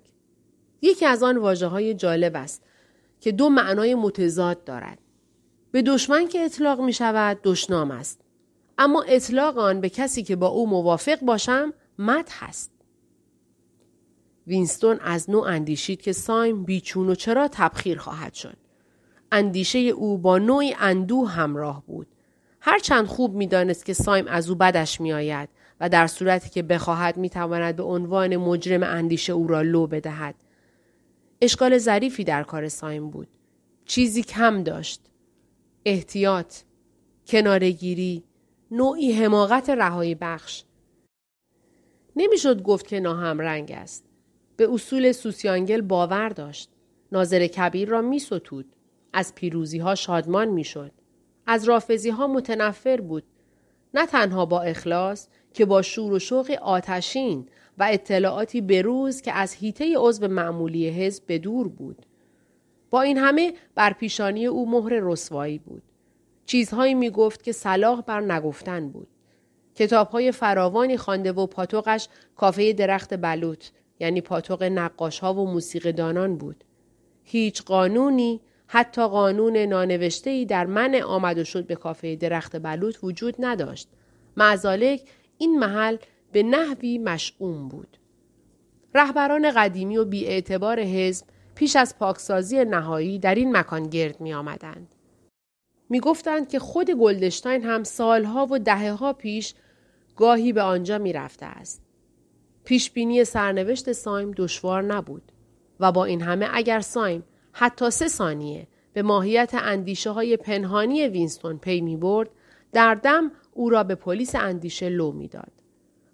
یکی 0.85 1.07
از 1.07 1.23
آن 1.23 1.37
واجه 1.37 1.67
های 1.67 1.95
جالب 1.95 2.37
است 2.37 2.63
که 3.21 3.33
دو 3.33 3.49
معنای 3.49 3.95
متضاد 3.95 4.65
دارد. 4.65 4.99
به 5.71 5.83
دشمن 5.83 6.29
که 6.29 6.45
اطلاق 6.45 6.81
می 6.81 6.93
شود 6.93 7.39
دشنام 7.43 7.91
است. 7.91 8.21
اما 8.79 9.03
اطلاق 9.03 9.59
آن 9.59 9.81
به 9.81 9.89
کسی 9.89 10.23
که 10.23 10.37
با 10.37 10.47
او 10.47 10.67
موافق 10.67 11.21
باشم 11.21 11.73
مد 11.99 12.29
هست. 12.33 12.71
وینستون 14.47 14.99
از 15.01 15.31
نوع 15.31 15.47
اندیشید 15.47 16.03
که 16.03 16.13
سایم 16.13 16.65
بیچون 16.65 17.09
و 17.09 17.15
چرا 17.15 17.49
تبخیر 17.49 17.99
خواهد 17.99 18.35
شد. 18.35 18.57
اندیشه 19.33 19.79
او 19.79 20.19
با 20.19 20.39
نوعی 20.39 20.75
اندوه 20.79 21.31
همراه 21.31 21.83
بود. 21.87 22.07
هرچند 22.61 23.07
خوب 23.07 23.35
می‌دانست 23.35 23.85
که 23.85 23.93
سایم 23.93 24.27
از 24.29 24.49
او 24.49 24.55
بدش 24.55 25.01
میآید 25.01 25.49
و 25.81 25.89
در 25.89 26.07
صورتی 26.07 26.51
که 26.51 26.63
بخواهد 26.63 27.17
می‌تواند 27.17 27.77
به 27.77 27.83
عنوان 27.83 28.37
مجرم 28.37 28.83
اندیشه 28.83 29.33
او 29.33 29.47
را 29.47 29.63
لو 29.63 29.87
بدهد. 29.87 30.35
اشکال 31.45 31.79
ظریفی 31.79 32.25
در 32.25 32.43
کار 32.43 32.69
سایم 32.69 33.11
بود. 33.11 33.29
چیزی 33.85 34.23
کم 34.23 34.63
داشت. 34.63 35.01
احتیاط، 35.85 36.55
کنارگیری، 37.27 38.25
نوعی 38.71 39.13
حماقت 39.13 39.71
رهایی 39.71 40.15
بخش. 40.15 40.65
نمی‌شد 42.17 42.63
گفت 42.63 42.87
که 42.87 43.01
ناهم 43.01 43.39
رنگ 43.39 43.73
است. 43.73 44.05
به 44.57 44.73
اصول 44.73 45.13
سوسیانگل 45.13 45.81
باور 45.81 46.29
داشت. 46.29 46.71
ناظر 47.13 47.47
کبیر 47.47 47.89
را 47.89 48.03
می 48.03 48.19
ستود. 48.19 48.77
از 49.13 49.35
پیروزی 49.35 49.79
ها 49.79 49.95
شادمان 49.95 50.49
می 50.49 50.65
شد. 50.65 50.93
از 51.47 51.65
رافزی 51.65 52.11
ها 52.11 52.27
متنفر 52.27 53.01
بود. 53.01 53.25
نه 53.95 54.07
تنها 54.07 54.47
با 54.47 54.63
اخلاص 54.63 55.29
که 55.55 55.65
با 55.65 55.83
شور 55.83 56.13
و 56.13 56.19
شوق 56.19 56.51
آتشین 56.63 57.49
و 57.79 57.89
اطلاعاتی 57.91 58.61
بروز 58.61 59.21
که 59.21 59.33
از 59.33 59.55
هیته 59.55 59.95
عضو 59.99 60.29
معمولی 60.29 60.89
حزب 60.89 61.27
به 61.27 61.39
دور 61.39 61.69
بود. 61.69 62.07
با 62.91 63.03
این 63.03 63.19
همه 63.19 63.55
بر 63.75 63.93
پیشانی 63.93 64.47
او 64.47 64.71
مهر 64.71 65.01
رسوایی 65.03 65.59
بود. 65.59 65.83
چیزهایی 66.47 66.95
می 66.95 67.11
گفت 67.11 67.43
که 67.43 67.53
صلاح 67.53 68.01
بر 68.01 68.21
نگفتن 68.21 68.89
بود. 68.89 69.09
کتابهای 69.75 70.33
فراوانی 70.33 70.97
خوانده 70.97 71.33
و 71.33 71.47
پاتوقش 71.47 72.09
کافه 72.37 72.73
درخت 72.73 73.15
بلوط 73.15 73.65
یعنی 74.01 74.21
پاتوق 74.21 74.63
نقاش 74.63 75.19
ها 75.19 75.35
و 75.35 75.61
دانان 75.97 76.37
بود. 76.37 76.65
هیچ 77.25 77.63
قانونی 77.63 78.41
حتی 78.67 79.09
قانون 79.09 79.57
نانوشته 79.57 80.45
در 80.45 80.67
من 80.67 80.95
آمد 80.95 81.39
و 81.39 81.45
شد 81.45 81.67
به 81.67 81.75
کافه 81.75 82.17
درخت 82.17 82.57
بلوط 82.57 82.97
وجود 83.03 83.35
نداشت. 83.39 83.89
معزالک 84.37 85.03
این 85.39 85.59
محل 85.59 85.97
به 86.35 86.43
نحوی 86.43 86.99
مشعوم 86.99 87.69
بود. 87.69 87.97
رهبران 88.95 89.51
قدیمی 89.51 89.97
و 89.97 90.05
بیاعتبار 90.05 90.81
حزب 90.81 91.27
پیش 91.55 91.77
از 91.77 91.99
پاکسازی 91.99 92.65
نهایی 92.65 93.19
در 93.19 93.35
این 93.35 93.57
مکان 93.57 93.83
گرد 93.83 94.21
می 94.21 94.35
آمدند. 94.35 94.95
می 95.89 96.01
گفتند 96.01 96.49
که 96.49 96.59
خود 96.59 96.91
گلدشتاین 96.91 97.63
هم 97.63 97.85
سالها 97.85 98.47
و 98.51 98.59
دهه 98.59 98.93
ها 98.93 99.13
پیش 99.13 99.55
گاهی 100.17 100.53
به 100.53 100.63
آنجا 100.63 100.99
می 100.99 101.13
رفته 101.13 101.47
است. 101.47 101.83
پیشبینی 102.65 103.25
سرنوشت 103.25 103.93
سایم 103.93 104.31
دشوار 104.37 104.83
نبود 104.83 105.33
و 105.81 105.93
با 105.93 106.05
این 106.05 106.23
همه 106.23 106.49
اگر 106.53 106.81
سایم 106.81 107.25
حتی 107.53 107.91
سه 107.91 108.09
ثانیه 108.09 108.67
به 108.93 109.03
ماهیت 109.03 109.55
اندیشه 109.55 110.11
های 110.11 110.37
پنهانی 110.37 111.09
وینستون 111.09 111.59
پی 111.59 111.81
می 111.81 111.97
برد 111.97 112.31
در 112.73 112.95
دم 112.95 113.33
او 113.53 113.71
را 113.71 113.85
به 113.85 113.95
پلیس 113.95 114.35
اندیشه 114.35 114.89
لو 114.89 115.13
می‌داد. 115.13 115.64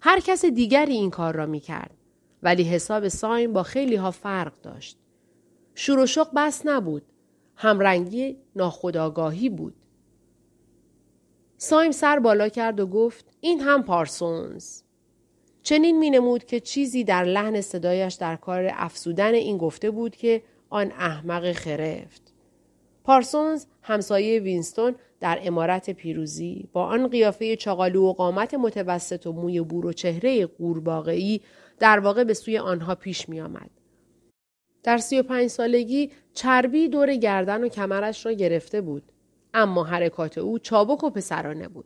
هر 0.03 0.19
کس 0.19 0.45
دیگری 0.45 0.93
این 0.93 1.09
کار 1.09 1.35
را 1.35 1.45
می 1.45 1.59
کرد 1.59 1.97
ولی 2.43 2.63
حساب 2.63 3.07
سایم 3.07 3.53
با 3.53 3.63
خیلی 3.63 3.95
ها 3.95 4.11
فرق 4.11 4.61
داشت. 4.61 4.97
شور 5.75 5.99
و 5.99 6.05
شق 6.05 6.29
بس 6.35 6.61
نبود. 6.65 7.03
همرنگی 7.55 8.37
ناخداگاهی 8.55 9.49
بود. 9.49 9.75
سایم 11.57 11.91
سر 11.91 12.19
بالا 12.19 12.49
کرد 12.49 12.79
و 12.79 12.87
گفت 12.87 13.25
این 13.41 13.59
هم 13.59 13.83
پارسونز. 13.83 14.81
چنین 15.63 15.99
می 15.99 16.09
نمود 16.09 16.45
که 16.45 16.59
چیزی 16.59 17.03
در 17.03 17.23
لحن 17.23 17.61
صدایش 17.61 18.13
در 18.13 18.35
کار 18.35 18.69
افسودن 18.73 19.33
این 19.33 19.57
گفته 19.57 19.91
بود 19.91 20.15
که 20.15 20.43
آن 20.69 20.91
احمق 20.91 21.51
خرفت. 21.51 22.30
پارسونز 23.03 23.65
همسایه 23.81 24.39
وینستون 24.39 24.95
در 25.19 25.39
امارت 25.43 25.89
پیروزی 25.89 26.69
با 26.73 26.85
آن 26.85 27.07
قیافه 27.07 27.55
چاقالو 27.55 28.03
و 28.03 28.13
قامت 28.13 28.53
متوسط 28.53 29.27
و 29.27 29.31
موی 29.31 29.61
بور 29.61 29.85
و 29.85 29.93
چهره 29.93 30.45
قورباغه‌ای 30.45 31.41
در 31.79 31.99
واقع 31.99 32.23
به 32.23 32.33
سوی 32.33 32.57
آنها 32.57 32.95
پیش 32.95 33.29
می 33.29 33.41
آمد. 33.41 33.69
در 34.83 34.97
سی 34.97 35.19
و 35.19 35.23
پنج 35.23 35.47
سالگی 35.47 36.11
چربی 36.33 36.87
دور 36.87 37.15
گردن 37.15 37.63
و 37.63 37.67
کمرش 37.67 38.25
را 38.25 38.31
گرفته 38.31 38.81
بود. 38.81 39.03
اما 39.53 39.83
حرکات 39.83 40.37
او 40.37 40.59
چابک 40.59 41.03
و 41.03 41.09
پسرانه 41.09 41.67
بود. 41.67 41.85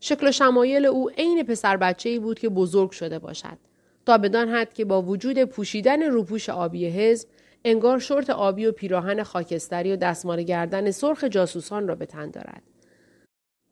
شکل 0.00 0.28
و 0.28 0.32
شمایل 0.32 0.86
او 0.86 1.10
عین 1.10 1.42
پسر 1.42 1.76
بچه 1.76 2.08
ای 2.08 2.18
بود 2.18 2.38
که 2.38 2.48
بزرگ 2.48 2.90
شده 2.90 3.18
باشد. 3.18 3.58
تا 4.06 4.18
بدان 4.18 4.48
حد 4.48 4.74
که 4.74 4.84
با 4.84 5.02
وجود 5.02 5.44
پوشیدن 5.44 6.02
روپوش 6.02 6.48
آبی 6.48 6.86
حزب 6.86 7.28
انگار 7.64 7.98
شورت 7.98 8.30
آبی 8.30 8.66
و 8.66 8.72
پیراهن 8.72 9.22
خاکستری 9.22 9.92
و 9.92 9.96
دستمال 9.96 10.42
گردن 10.42 10.90
سرخ 10.90 11.24
جاسوسان 11.24 11.88
را 11.88 11.94
به 11.94 12.06
تن 12.06 12.30
دارد. 12.30 12.62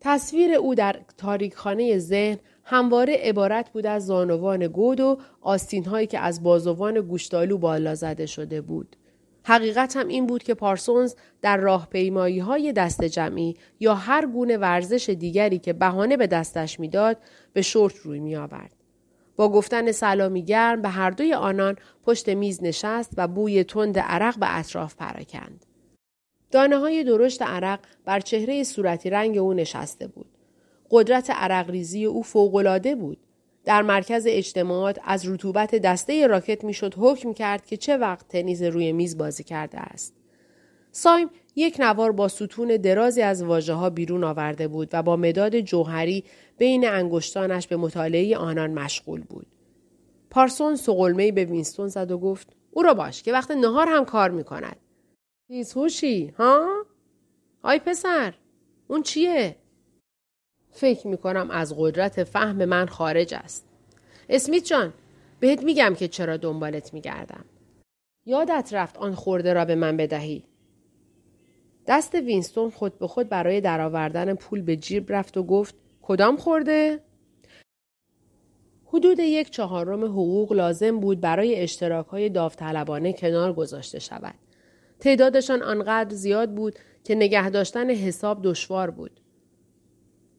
تصویر 0.01 0.55
او 0.55 0.74
در 0.74 1.01
تاریکخانه 1.16 1.98
ذهن 1.98 2.38
همواره 2.64 3.16
عبارت 3.16 3.70
بود 3.70 3.87
از 3.87 4.07
زانوان 4.07 4.66
گود 4.66 5.01
و 5.01 5.18
آستین 5.40 5.85
هایی 5.85 6.07
که 6.07 6.18
از 6.18 6.42
بازوان 6.42 7.01
گوشتالو 7.01 7.59
بالا 7.59 7.94
زده 7.94 8.27
شده 8.27 8.61
بود. 8.61 8.96
حقیقت 9.44 9.96
هم 9.96 10.09
این 10.09 10.27
بود 10.27 10.42
که 10.42 10.55
پارسونز 10.55 11.14
در 11.42 11.57
راهپیمایی 11.57 12.38
های 12.38 12.72
دست 12.72 13.05
جمعی 13.05 13.57
یا 13.81 13.94
هر 13.94 14.27
گونه 14.27 14.57
ورزش 14.57 15.09
دیگری 15.09 15.59
که 15.59 15.72
بهانه 15.72 16.16
به 16.16 16.27
دستش 16.27 16.81
می‌داد 16.81 17.16
به 17.53 17.62
شورت 17.62 17.96
روی 17.96 18.20
می 18.20 18.37
آورد. 18.37 18.78
با 19.38 19.48
گفتن 19.48 19.92
سلامی 19.92 20.44
گرم 20.44 20.83
به 20.83 20.88
هر 20.88 21.11
دوی 21.11 21.35
آنان 21.35 21.77
پشت 22.03 22.29
میز 22.29 22.62
نشست 22.62 23.12
و 23.16 23.29
بوی 23.29 23.64
تند 23.64 23.98
عرق 23.98 24.38
به 24.38 24.59
اطراف 24.59 24.94
پراکند. 24.94 25.66
دانه 26.51 26.77
های 26.77 27.05
درشت 27.05 27.42
عرق 27.42 27.81
بر 28.05 28.20
چهره 28.20 28.64
صورتی 28.64 29.11
رنگ 29.11 29.38
او 29.38 29.55
نشسته 29.55 30.07
بود. 30.07 30.27
قدرت 30.90 31.31
عرق 31.31 31.70
ریزی 31.70 32.05
او 32.05 32.22
فوقالعاده 32.22 32.94
بود. 32.94 33.18
در 33.64 33.83
مرکز 33.83 34.27
اجتماعات 34.29 34.98
از 35.05 35.29
رطوبت 35.29 35.74
دسته 35.74 36.27
راکت 36.27 36.64
می‌شد 36.64 36.94
حکم 36.96 37.33
کرد 37.33 37.66
که 37.66 37.77
چه 37.77 37.96
وقت 37.96 38.29
تنیز 38.29 38.62
روی 38.62 38.92
میز 38.92 39.18
بازی 39.18 39.44
کرده 39.44 39.79
است. 39.79 40.14
سایم 40.92 41.31
یک 41.59 41.77
نوار 41.81 42.12
با 42.12 42.29
ستون 42.29 42.77
درازی 42.77 43.23
از 43.23 43.42
واژه 43.42 43.73
ها 43.73 43.90
بیرون 43.90 44.25
آورده 44.25 44.68
بود 44.68 44.88
و 44.92 45.03
با 45.03 45.16
مداد 45.16 45.61
جوهری 45.61 46.25
بین 46.59 46.88
انگشتانش 46.88 47.66
به 47.66 47.77
مطالعه 47.77 48.37
آنان 48.37 48.71
مشغول 48.71 49.21
بود. 49.21 49.47
پارسون 50.31 50.77
سقلمه 50.77 51.33
به 51.33 51.44
وینستون 51.44 51.88
زد 51.88 52.11
و 52.11 52.18
گفت 52.18 52.57
او 52.71 52.83
را 52.83 52.94
باش 52.94 53.23
که 53.23 53.33
وقت 53.33 53.51
نهار 53.51 53.88
هم 53.88 54.05
کار 54.05 54.31
می 54.31 54.44
کند. 54.44 54.77
هوشی 55.77 56.27
ها؟ 56.27 56.87
آی 57.62 57.79
پسر 57.79 58.35
اون 58.88 59.03
چیه؟ 59.03 59.57
فکر 60.71 61.07
می 61.07 61.16
کنم 61.16 61.51
از 61.51 61.75
قدرت 61.79 62.25
فهم 62.25 62.64
من 62.64 62.87
خارج 62.87 63.35
است. 63.35 63.68
اسمیت 64.29 64.64
جان 64.64 64.92
بهت 65.40 65.62
میگم 65.62 65.94
که 65.94 66.09
چرا 66.09 66.37
دنبالت 66.37 66.94
میگردم. 66.94 67.44
یادت 68.27 68.68
رفت 68.73 68.99
آن 68.99 69.14
خورده 69.14 69.53
را 69.53 69.64
به 69.64 69.75
من 69.75 69.97
بدهی. 69.97 70.44
دست 71.88 72.14
وینستون 72.14 72.70
خود 72.70 72.98
به 72.98 73.07
خود 73.07 73.29
برای 73.29 73.61
درآوردن 73.61 74.35
پول 74.35 74.62
به 74.62 74.77
جیب 74.77 75.12
رفت 75.12 75.37
و 75.37 75.42
گفت 75.42 75.74
کدام 76.03 76.37
خورده؟ 76.37 77.01
حدود 78.85 79.18
یک 79.18 79.51
چهارم 79.51 80.05
حقوق 80.05 80.53
لازم 80.53 81.01
بود 81.01 81.20
برای 81.20 81.61
اشتراک 81.61 82.07
های 82.07 82.29
داوطلبانه 82.29 83.12
کنار 83.12 83.53
گذاشته 83.53 83.98
شود. 83.98 84.35
تعدادشان 85.01 85.62
آنقدر 85.62 86.14
زیاد 86.14 86.55
بود 86.55 86.74
که 87.05 87.14
نگه 87.14 87.51
داشتن 87.51 87.90
حساب 87.90 88.40
دشوار 88.42 88.90
بود. 88.90 89.20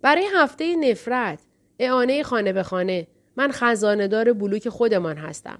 برای 0.01 0.25
هفته 0.35 0.75
نفرت 0.75 1.39
اعانه 1.79 2.23
خانه 2.23 2.53
به 2.53 2.63
خانه 2.63 3.07
من 3.35 3.51
خزانهدار 3.51 4.33
بلوک 4.33 4.69
خودمان 4.69 5.17
هستم. 5.17 5.59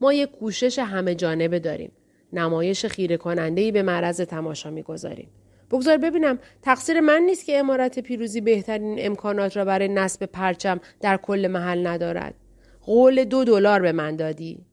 ما 0.00 0.12
یک 0.12 0.30
کوشش 0.30 0.78
همه 0.78 1.14
جانبه 1.14 1.58
داریم. 1.58 1.92
نمایش 2.32 2.86
خیره 2.86 3.16
کننده 3.16 3.72
به 3.72 3.82
معرض 3.82 4.20
تماشا 4.20 4.70
می‌گذاریم. 4.70 5.28
بگذار 5.70 5.96
ببینم 5.96 6.38
تقصیر 6.62 7.00
من 7.00 7.22
نیست 7.22 7.44
که 7.44 7.58
امارت 7.58 7.98
پیروزی 7.98 8.40
بهترین 8.40 8.96
امکانات 8.98 9.56
را 9.56 9.64
برای 9.64 9.88
نصب 9.88 10.26
پرچم 10.26 10.80
در 11.00 11.16
کل 11.16 11.46
محل 11.46 11.86
ندارد. 11.86 12.34
قول 12.82 13.24
دو 13.24 13.44
دلار 13.44 13.82
به 13.82 13.92
من 13.92 14.16
دادی. 14.16 14.64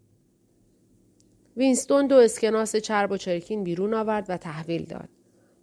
وینستون 1.57 2.07
دو 2.07 2.15
اسکناس 2.15 2.75
چرب 2.75 3.11
و 3.11 3.17
چرکین 3.17 3.63
بیرون 3.63 3.93
آورد 3.93 4.25
و 4.29 4.37
تحویل 4.37 4.85
داد. 4.85 5.09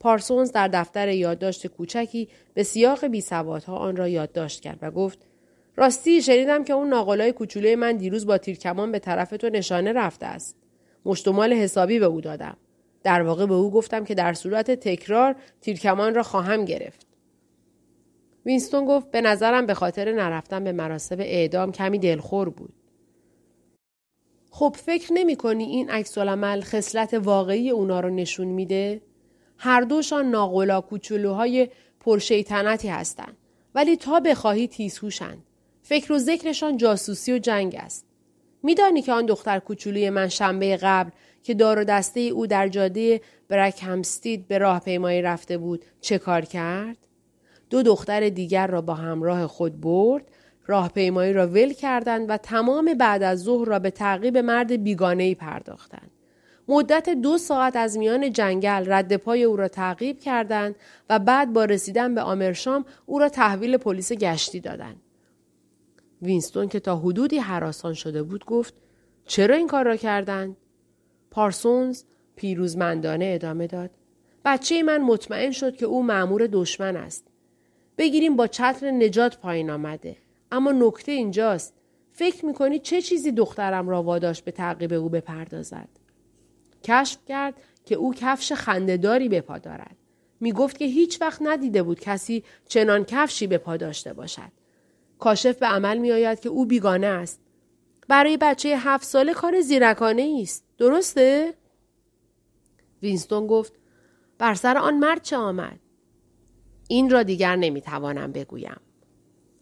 پارسونز 0.01 0.53
در 0.53 0.69
دفتر 0.69 1.09
یادداشت 1.09 1.67
کوچکی 1.67 2.29
به 2.55 2.63
سیاق 2.63 3.07
بیسوادها 3.07 3.77
آن 3.77 3.97
را 3.97 4.09
یادداشت 4.09 4.61
کرد 4.61 4.79
و 4.83 4.91
گفت 4.91 5.19
راستی 5.77 6.23
شنیدم 6.23 6.65
که 6.65 6.73
اون 6.73 6.89
ناقلای 6.89 7.33
کوچولوی 7.33 7.75
من 7.75 7.97
دیروز 7.97 8.27
با 8.27 8.39
تیرکمان 8.39 8.93
به 8.93 8.99
طرف 8.99 9.31
تو 9.31 9.49
نشانه 9.49 9.93
رفته 9.93 10.27
است. 10.27 10.62
مشتمال 11.05 11.53
حسابی 11.53 11.99
به 11.99 12.07
او 12.07 12.21
دادم 12.21 12.57
در 13.03 13.23
واقع 13.23 13.47
به 13.47 13.55
او 13.55 13.71
گفتم 13.71 14.05
که 14.05 14.15
در 14.15 14.33
صورت 14.33 14.71
تکرار 14.71 15.37
تیرکمان 15.61 16.15
را 16.15 16.23
خواهم 16.23 16.65
گرفت 16.65 17.07
وینستون 18.47 18.85
گفت 18.85 19.11
به 19.11 19.21
نظرم 19.21 19.67
به 19.67 19.75
خاطر 19.75 20.13
نرفتن 20.13 20.65
به 20.65 20.73
مراسم 20.73 21.21
اعدام 21.21 21.73
کمی 21.73 21.99
دلخور 21.99 22.49
بود 22.49 22.75
خب 24.51 24.77
فکر 24.79 25.13
نمی 25.13 25.37
کنی 25.37 25.65
این 25.65 25.91
عکس 25.91 26.19
العمل 26.19 26.61
خصلت 26.61 27.15
واقعی 27.15 27.71
اونا 27.71 28.01
رو 28.01 28.11
نشون 28.11 28.47
میده؟ 28.47 29.03
هر 29.59 29.81
دوشان 29.81 30.31
ناقلا 30.31 30.81
کوچولوهای 30.81 31.69
پرشیطنتی 32.01 32.89
هستند 32.89 33.37
ولی 33.75 33.97
تا 33.97 34.21
بخواهی 34.21 34.69
تیزهوشند. 34.69 35.43
فکر 35.83 36.13
و 36.13 36.19
ذکرشان 36.19 36.77
جاسوسی 36.77 37.33
و 37.33 37.39
جنگ 37.39 37.75
است. 37.79 38.07
میدانی 38.63 39.03
که 39.03 39.13
آن 39.13 39.27
دختر 39.27 39.59
کوچولوی 39.59 40.11
من 40.11 40.29
شنبه 40.29 40.77
قبل 40.77 41.11
که 41.43 41.55
دار 41.55 41.79
و 41.79 41.85
دسته 41.85 42.21
او 42.21 42.47
در 42.47 42.69
جاده 42.69 43.21
برک 43.49 43.83
همستید 43.83 44.49
به 44.49 44.59
راهپیمایی 44.59 45.23
رفته 45.23 45.59
بود 45.59 45.85
چه 46.01 46.19
کار 46.19 46.43
کرد؟ 46.43 46.97
دو 47.71 47.83
دختر 47.83 48.29
دیگر 48.29 48.67
را 48.67 48.81
با 48.81 48.95
همراه 48.95 49.47
خود 49.47 49.81
برد 49.81 50.25
راهپیمایی 50.67 51.33
را 51.33 51.47
ول 51.47 51.73
کردند 51.73 52.31
و 52.31 52.37
تمام 52.37 52.95
بعد 52.95 53.23
از 53.23 53.43
ظهر 53.43 53.69
را 53.69 53.79
به 53.79 53.91
تعقیب 53.91 54.39
مرد 54.39 54.83
بیگانه 54.83 55.23
ای 55.23 55.35
پرداختند. 55.35 56.11
مدت 56.69 57.09
دو 57.09 57.39
ساعت 57.39 57.77
از 57.77 57.99
میان 57.99 58.33
جنگل 58.33 58.93
رد 58.93 59.17
پای 59.17 59.45
او 59.45 59.57
را 59.57 59.69
تعقیب 59.69 60.21
کردند 60.21 60.77
و 61.11 61.19
بعد 61.19 61.53
با 61.53 61.65
رسیدن 61.65 62.15
به 62.15 62.21
آمرشام 62.21 62.85
او 63.07 63.19
را 63.19 63.29
تحویل 63.29 63.77
پلیس 63.77 64.13
گشتی 64.13 64.61
دادند. 64.61 65.02
وینستون 66.23 66.69
که 66.69 66.81
تا 66.81 66.97
حدودی 66.97 67.39
حراسان 67.39 67.95
شده 67.95 68.23
بود 68.23 68.45
گفت 68.45 68.75
چرا 69.27 69.55
این 69.55 69.67
کار 69.67 69.85
را 69.85 69.97
کردند؟ 69.97 70.57
پارسونز 71.31 72.03
پیروزمندانه 72.37 73.31
ادامه 73.35 73.67
داد. 73.67 73.91
بچه 74.45 74.83
من 74.83 75.03
مطمئن 75.03 75.51
شد 75.51 75.77
که 75.77 75.87
او 75.87 76.03
معمور 76.03 76.49
دشمن 76.53 76.97
است. 76.97 77.27
بگیریم 77.99 78.37
با 78.37 78.47
چتر 78.47 78.91
نجات 78.91 79.39
پایین 79.39 79.71
آمده. 79.71 80.17
اما 80.53 80.73
نکته 80.73 81.13
اینجاست. 81.13 81.75
فکر 82.13 82.47
می‌کنی 82.47 82.79
چه 82.79 83.03
چیزی 83.03 83.33
دخترم 83.33 83.89
را 83.89 84.03
واداش 84.03 84.43
به 84.43 84.51
تعقیب 84.51 84.93
او 84.93 85.09
بپردازد؟ 85.09 85.89
کشف 86.85 87.19
کرد 87.29 87.55
که 87.85 87.95
او 87.95 88.15
کفش 88.15 88.53
خندهداری 88.53 89.29
به 89.29 89.41
پا 89.41 89.59
دارد. 89.59 89.97
می 90.41 90.53
گفت 90.53 90.79
که 90.79 90.85
هیچ 90.85 91.21
وقت 91.21 91.43
ندیده 91.43 91.83
بود 91.83 92.01
کسی 92.01 92.45
چنان 92.67 93.05
کفشی 93.05 93.47
به 93.47 93.59
پا 93.59 93.77
داشته 93.77 94.13
باشد. 94.13 94.62
کاشف 95.23 95.59
به 95.59 95.67
عمل 95.67 95.99
می 95.99 96.13
آید 96.13 96.41
که 96.41 96.49
او 96.49 96.67
بیگانه 96.67 97.07
است. 97.07 97.41
برای 98.09 98.37
بچه 98.37 98.79
هفت 98.79 99.05
ساله 99.05 99.35
کار 99.35 99.61
زیرکانه 99.61 100.39
است. 100.43 100.65
درسته؟ 100.79 101.55
وینستون 103.03 103.47
گفت 103.47 103.73
بر 104.39 104.55
سر 104.55 104.79
آن 104.79 104.99
مرد 104.99 105.23
چه 105.23 105.37
آمد؟ 105.37 105.79
این 106.89 107.11
را 107.11 107.23
دیگر 107.23 107.57
نمی‌توانم 107.57 108.33
بگویم. 108.33 108.81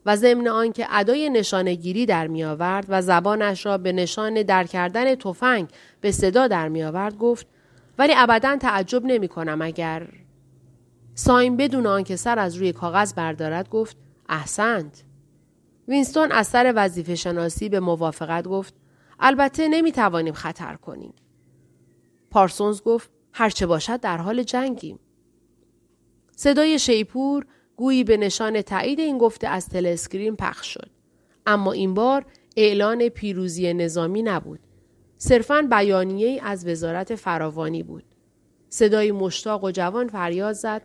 و 0.07 0.17
ضمن 0.17 0.49
آنکه 0.49 0.87
ادای 0.91 1.31
نشانگیری 1.31 2.07
در 2.07 2.27
میآورد 2.27 2.87
و 2.89 3.03
زبانش 3.03 3.67
را 3.67 3.79
به 3.79 3.93
نشان 3.93 4.43
در 4.43 4.65
کردن 4.65 5.15
تفنگ 5.15 5.69
به 6.01 6.13
صدا 6.13 6.49
در 6.49 6.69
میآورد 6.69 7.19
گفت 7.19 7.47
ولی 7.99 8.13
ابدا 8.17 8.57
تعجب 8.57 9.05
نمی 9.05 9.29
کنم 9.29 9.63
اگر 9.63 10.09
سایم 11.15 11.57
بدون 11.57 11.87
آنکه 11.87 12.17
سر 12.17 12.39
از 12.39 12.57
روی 12.57 12.73
کاغذ 12.73 13.15
بردارد 13.15 13.69
گفت 13.69 13.97
احسنت 14.29 15.05
وینستون 15.91 16.33
از 16.33 16.47
سر 16.47 16.73
وظیفه 16.77 17.15
شناسی 17.15 17.69
به 17.69 17.81
موافقت 17.81 18.45
گفت 18.49 18.75
البته 19.21 19.69
نمی 19.69 19.93
توانیم 19.93 20.35
خطر 20.35 20.75
کنیم 20.75 21.15
پارسونز 22.31 22.83
گفت 22.83 23.11
هرچه 23.33 23.67
باشد 23.67 24.01
در 24.01 24.17
حال 24.17 24.43
جنگیم 24.43 24.99
صدای 26.37 26.79
شیپور 26.79 27.47
گویی 27.77 28.05
به 28.05 28.17
نشان 28.17 28.63
تایید 28.63 29.01
این 29.01 29.19
گفته 29.19 29.49
از 29.49 29.69
تلسکرین 29.69 30.37
پخش 30.37 30.75
شد. 30.75 30.91
اما 31.47 31.73
این 31.73 31.95
بار 31.95 32.27
اعلان 32.57 33.09
پیروزی 33.09 33.75
نظامی 33.75 34.23
نبود. 34.23 34.61
صرفاً 35.17 35.63
بیانیه 35.71 36.41
از 36.45 36.67
وزارت 36.67 37.15
فراوانی 37.15 37.83
بود. 37.83 38.05
صدای 38.69 39.13
مشتاق 39.13 39.65
و 39.65 39.71
جوان 39.71 40.09
فریاد 40.09 40.53
زد 40.53 40.83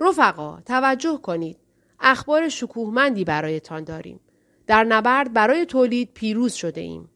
رفقا 0.00 0.60
توجه 0.66 1.18
کنید 1.22 1.56
اخبار 2.00 2.48
شکوهمندی 2.48 3.24
برایتان 3.24 3.84
داریم 3.84 4.20
در 4.68 4.84
نبرد 4.84 5.32
برای 5.32 5.66
تولید 5.66 6.10
پیروز 6.14 6.52
شده 6.52 6.80
ایم 6.80 7.08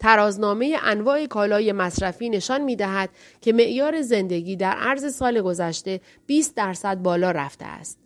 ترازنامه 0.00 0.76
انواع 0.82 1.26
کالای 1.26 1.72
مصرفی 1.72 2.30
نشان 2.30 2.60
می 2.60 2.76
دهد 2.76 3.10
که 3.40 3.52
معیار 3.52 4.02
زندگی 4.02 4.56
در 4.56 4.72
عرض 4.72 5.14
سال 5.14 5.42
گذشته 5.42 6.00
20 6.26 6.54
درصد 6.54 7.02
بالا 7.02 7.30
رفته 7.30 7.64
است. 7.64 7.98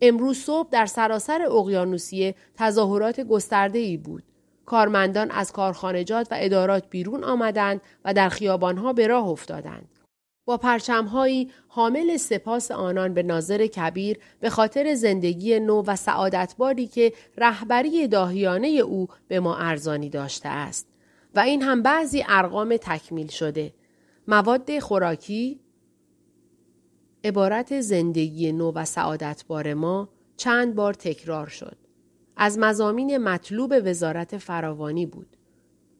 امروز 0.00 0.38
صبح 0.38 0.68
در 0.70 0.86
سراسر 0.86 1.42
اقیانوسیه 1.42 2.34
تظاهرات 2.56 3.20
گسترده 3.20 3.78
ای 3.78 3.96
بود. 3.96 4.22
کارمندان 4.66 5.30
از 5.30 5.52
کارخانجات 5.52 6.28
و 6.30 6.34
ادارات 6.38 6.84
بیرون 6.90 7.24
آمدند 7.24 7.80
و 8.04 8.14
در 8.14 8.28
خیابانها 8.28 8.92
به 8.92 9.06
راه 9.06 9.28
افتادند. 9.28 9.88
با 10.44 10.56
پرچمهایی 10.56 11.50
حامل 11.68 12.16
سپاس 12.16 12.70
آنان 12.70 13.14
به 13.14 13.22
ناظر 13.22 13.66
کبیر 13.66 14.18
به 14.40 14.50
خاطر 14.50 14.94
زندگی 14.94 15.60
نو 15.60 15.82
و 15.86 15.96
سعادتباری 15.96 16.86
که 16.86 17.12
رهبری 17.38 18.08
داهیانه 18.08 18.68
او 18.68 19.08
به 19.28 19.40
ما 19.40 19.56
ارزانی 19.56 20.10
داشته 20.10 20.48
است. 20.48 20.88
و 21.34 21.40
این 21.40 21.62
هم 21.62 21.82
بعضی 21.82 22.24
ارقام 22.28 22.76
تکمیل 22.76 23.28
شده. 23.28 23.74
مواد 24.28 24.78
خوراکی، 24.78 25.60
عبارت 27.24 27.80
زندگی 27.80 28.52
نو 28.52 28.72
و 28.72 28.84
سعادت 28.84 29.44
بار 29.48 29.74
ما 29.74 30.08
چند 30.36 30.74
بار 30.74 30.94
تکرار 30.94 31.46
شد. 31.46 31.76
از 32.36 32.58
مزامین 32.58 33.18
مطلوب 33.18 33.74
وزارت 33.84 34.38
فراوانی 34.38 35.06
بود. 35.06 35.36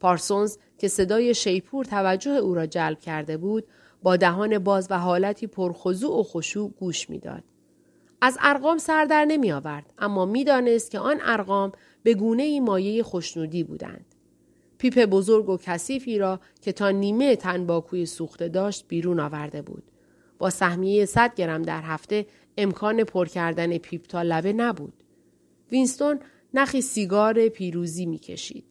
پارسونز 0.01 0.59
که 0.79 0.89
صدای 0.89 1.35
شیپور 1.35 1.85
توجه 1.85 2.31
او 2.31 2.55
را 2.55 2.67
جلب 2.67 3.01
کرده 3.01 3.37
بود 3.37 3.65
با 4.05 4.17
دهان 4.17 4.59
باز 4.59 4.87
و 4.91 4.99
حالتی 4.99 5.47
پرخضوع 5.47 6.21
و 6.21 6.23
خشوع 6.23 6.71
گوش 6.71 7.11
می‌داد. 7.11 7.45
از 8.21 8.39
ارقام 8.41 8.79
سر 8.79 9.05
در 9.05 9.25
نمی 9.25 9.53
آورد 9.53 9.93
اما 9.99 10.25
می‌دانست 10.25 10.91
که 10.91 10.99
آن 10.99 11.21
ارقام 11.23 11.73
به 12.03 12.15
گونه 12.15 12.43
ای 12.43 12.61
مایه 12.61 13.03
خوشنودی 13.03 13.65
بودند. 13.65 14.15
پیپ 14.79 15.05
بزرگ 15.05 15.49
و 15.49 15.57
کثیفی 15.57 16.19
را 16.19 16.41
که 16.61 16.73
تا 16.73 16.91
نیمه 16.91 17.37
تنباکوی 17.37 18.07
سوخته 18.07 18.49
داشت 18.49 18.85
بیرون 18.89 19.21
آورده 19.21 19.63
بود. 19.63 19.83
با 20.39 20.51
سهمیه 20.51 21.05
100 21.05 21.35
گرم 21.35 21.63
در 21.63 21.83
هفته 21.83 22.27
امکان 22.59 23.05
پر 23.05 23.27
کردن 23.27 23.79
پیپ 23.79 24.07
تا 24.07 24.23
لبه 24.23 24.53
نبود. 24.53 25.05
وینستون 25.73 26.21
نخی 26.55 26.81
سیگار 26.81 27.49
پیروزی 27.49 28.07
می‌کشید. 28.07 28.65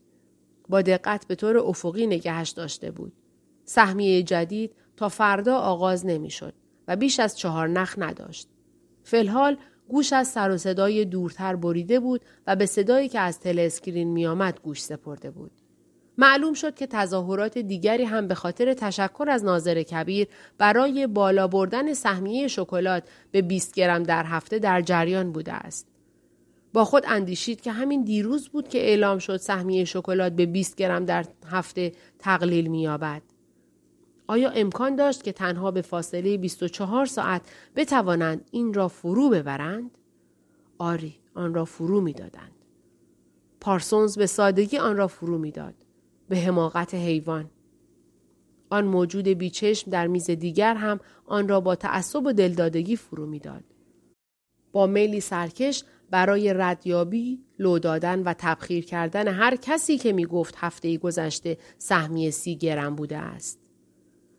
با 0.69 0.81
دقت 0.81 1.27
به 1.27 1.35
طور 1.35 1.57
افقی 1.57 2.07
نگهش 2.07 2.49
داشته 2.49 2.91
بود. 2.91 3.13
سهمیه 3.65 4.23
جدید 4.23 4.75
فردا 5.09 5.57
آغاز 5.57 6.05
نمی‌شد 6.05 6.53
و 6.87 6.95
بیش 6.95 7.19
از 7.19 7.37
چهار 7.37 7.67
نخ 7.67 7.95
نداشت. 7.97 8.47
فلحال 9.03 9.57
گوش 9.87 10.13
از 10.13 10.27
سر 10.27 10.51
و 10.51 10.57
صدای 10.57 11.05
دورتر 11.05 11.55
بریده 11.55 11.99
بود 11.99 12.21
و 12.47 12.55
به 12.55 12.65
صدایی 12.65 13.09
که 13.09 13.19
از 13.19 13.39
تلسکرین 13.39 14.07
میآمد 14.07 14.59
گوش 14.63 14.81
سپرده 14.81 15.31
بود. 15.31 15.51
معلوم 16.17 16.53
شد 16.53 16.75
که 16.75 16.87
تظاهرات 16.87 17.57
دیگری 17.57 18.03
هم 18.03 18.27
به 18.27 18.35
خاطر 18.35 18.73
تشکر 18.73 19.25
از 19.29 19.43
ناظر 19.43 19.83
کبیر 19.83 20.27
برای 20.57 21.07
بالا 21.07 21.47
بردن 21.47 21.93
سهمیه 21.93 22.47
شکلات 22.47 23.03
به 23.31 23.41
20 23.41 23.73
گرم 23.73 24.03
در 24.03 24.25
هفته 24.25 24.59
در 24.59 24.81
جریان 24.81 25.31
بوده 25.31 25.53
است. 25.53 25.87
با 26.73 26.85
خود 26.85 27.03
اندیشید 27.07 27.61
که 27.61 27.71
همین 27.71 28.03
دیروز 28.03 28.49
بود 28.49 28.67
که 28.67 28.79
اعلام 28.79 29.19
شد 29.19 29.37
سهمیه 29.37 29.85
شکلات 29.85 30.33
به 30.33 30.45
20 30.45 30.75
گرم 30.75 31.05
در 31.05 31.25
هفته 31.47 31.91
تقلیل 32.19 32.67
می‌یابد. 32.67 33.21
آیا 34.27 34.49
امکان 34.49 34.95
داشت 34.95 35.23
که 35.23 35.31
تنها 35.31 35.71
به 35.71 35.81
فاصله 35.81 36.37
24 36.37 37.05
ساعت 37.05 37.41
بتوانند 37.75 38.47
این 38.51 38.73
را 38.73 38.87
فرو 38.87 39.29
ببرند؟ 39.29 39.97
آری، 40.77 41.15
آن 41.33 41.53
را 41.53 41.65
فرو 41.65 42.01
می‌دادند. 42.01 42.51
پارسونز 43.61 44.17
به 44.17 44.25
سادگی 44.25 44.77
آن 44.77 44.97
را 44.97 45.07
فرو 45.07 45.37
می‌داد. 45.37 45.75
به 46.29 46.37
حماقت 46.37 46.93
حیوان 46.93 47.49
آن 48.69 48.85
موجود 48.85 49.27
بیچشم 49.27 49.91
در 49.91 50.07
میز 50.07 50.29
دیگر 50.29 50.75
هم 50.75 50.99
آن 51.25 51.47
را 51.47 51.61
با 51.61 51.75
تعصب 51.75 52.25
و 52.25 52.33
دلدادگی 52.33 52.95
فرو 52.95 53.25
می‌داد. 53.25 53.63
با 54.71 54.87
میلی 54.87 55.19
سرکش 55.19 55.83
برای 56.09 56.53
ردیابی، 56.53 57.39
لو 57.59 57.79
دادن 57.79 58.23
و 58.23 58.33
تبخیر 58.37 58.85
کردن 58.85 59.27
هر 59.27 59.55
کسی 59.55 59.97
که 59.97 60.13
می 60.13 60.25
گفت 60.25 60.55
هفته 60.57 60.97
گذشته 60.97 61.57
سهمیه 61.77 62.31
سی 62.31 62.55
گرم 62.55 62.95
بوده 62.95 63.17
است. 63.17 63.62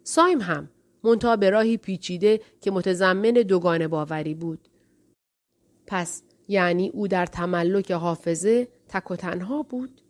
سایم 0.07 0.41
هم 0.41 0.69
منتها 1.05 1.37
به 1.37 1.51
راهی 1.51 1.77
پیچیده 1.77 2.41
که 2.61 2.71
متضمن 2.71 3.33
دوگانه 3.33 3.89
باوری 3.89 4.35
بود. 4.35 4.69
پس 5.87 6.23
یعنی 6.49 6.89
او 6.89 7.09
در 7.09 7.27
تملک 7.27 7.91
حافظه 7.91 8.69
تک 8.89 9.11
و 9.11 9.17
تنها 9.17 9.63
بود؟ 9.63 10.01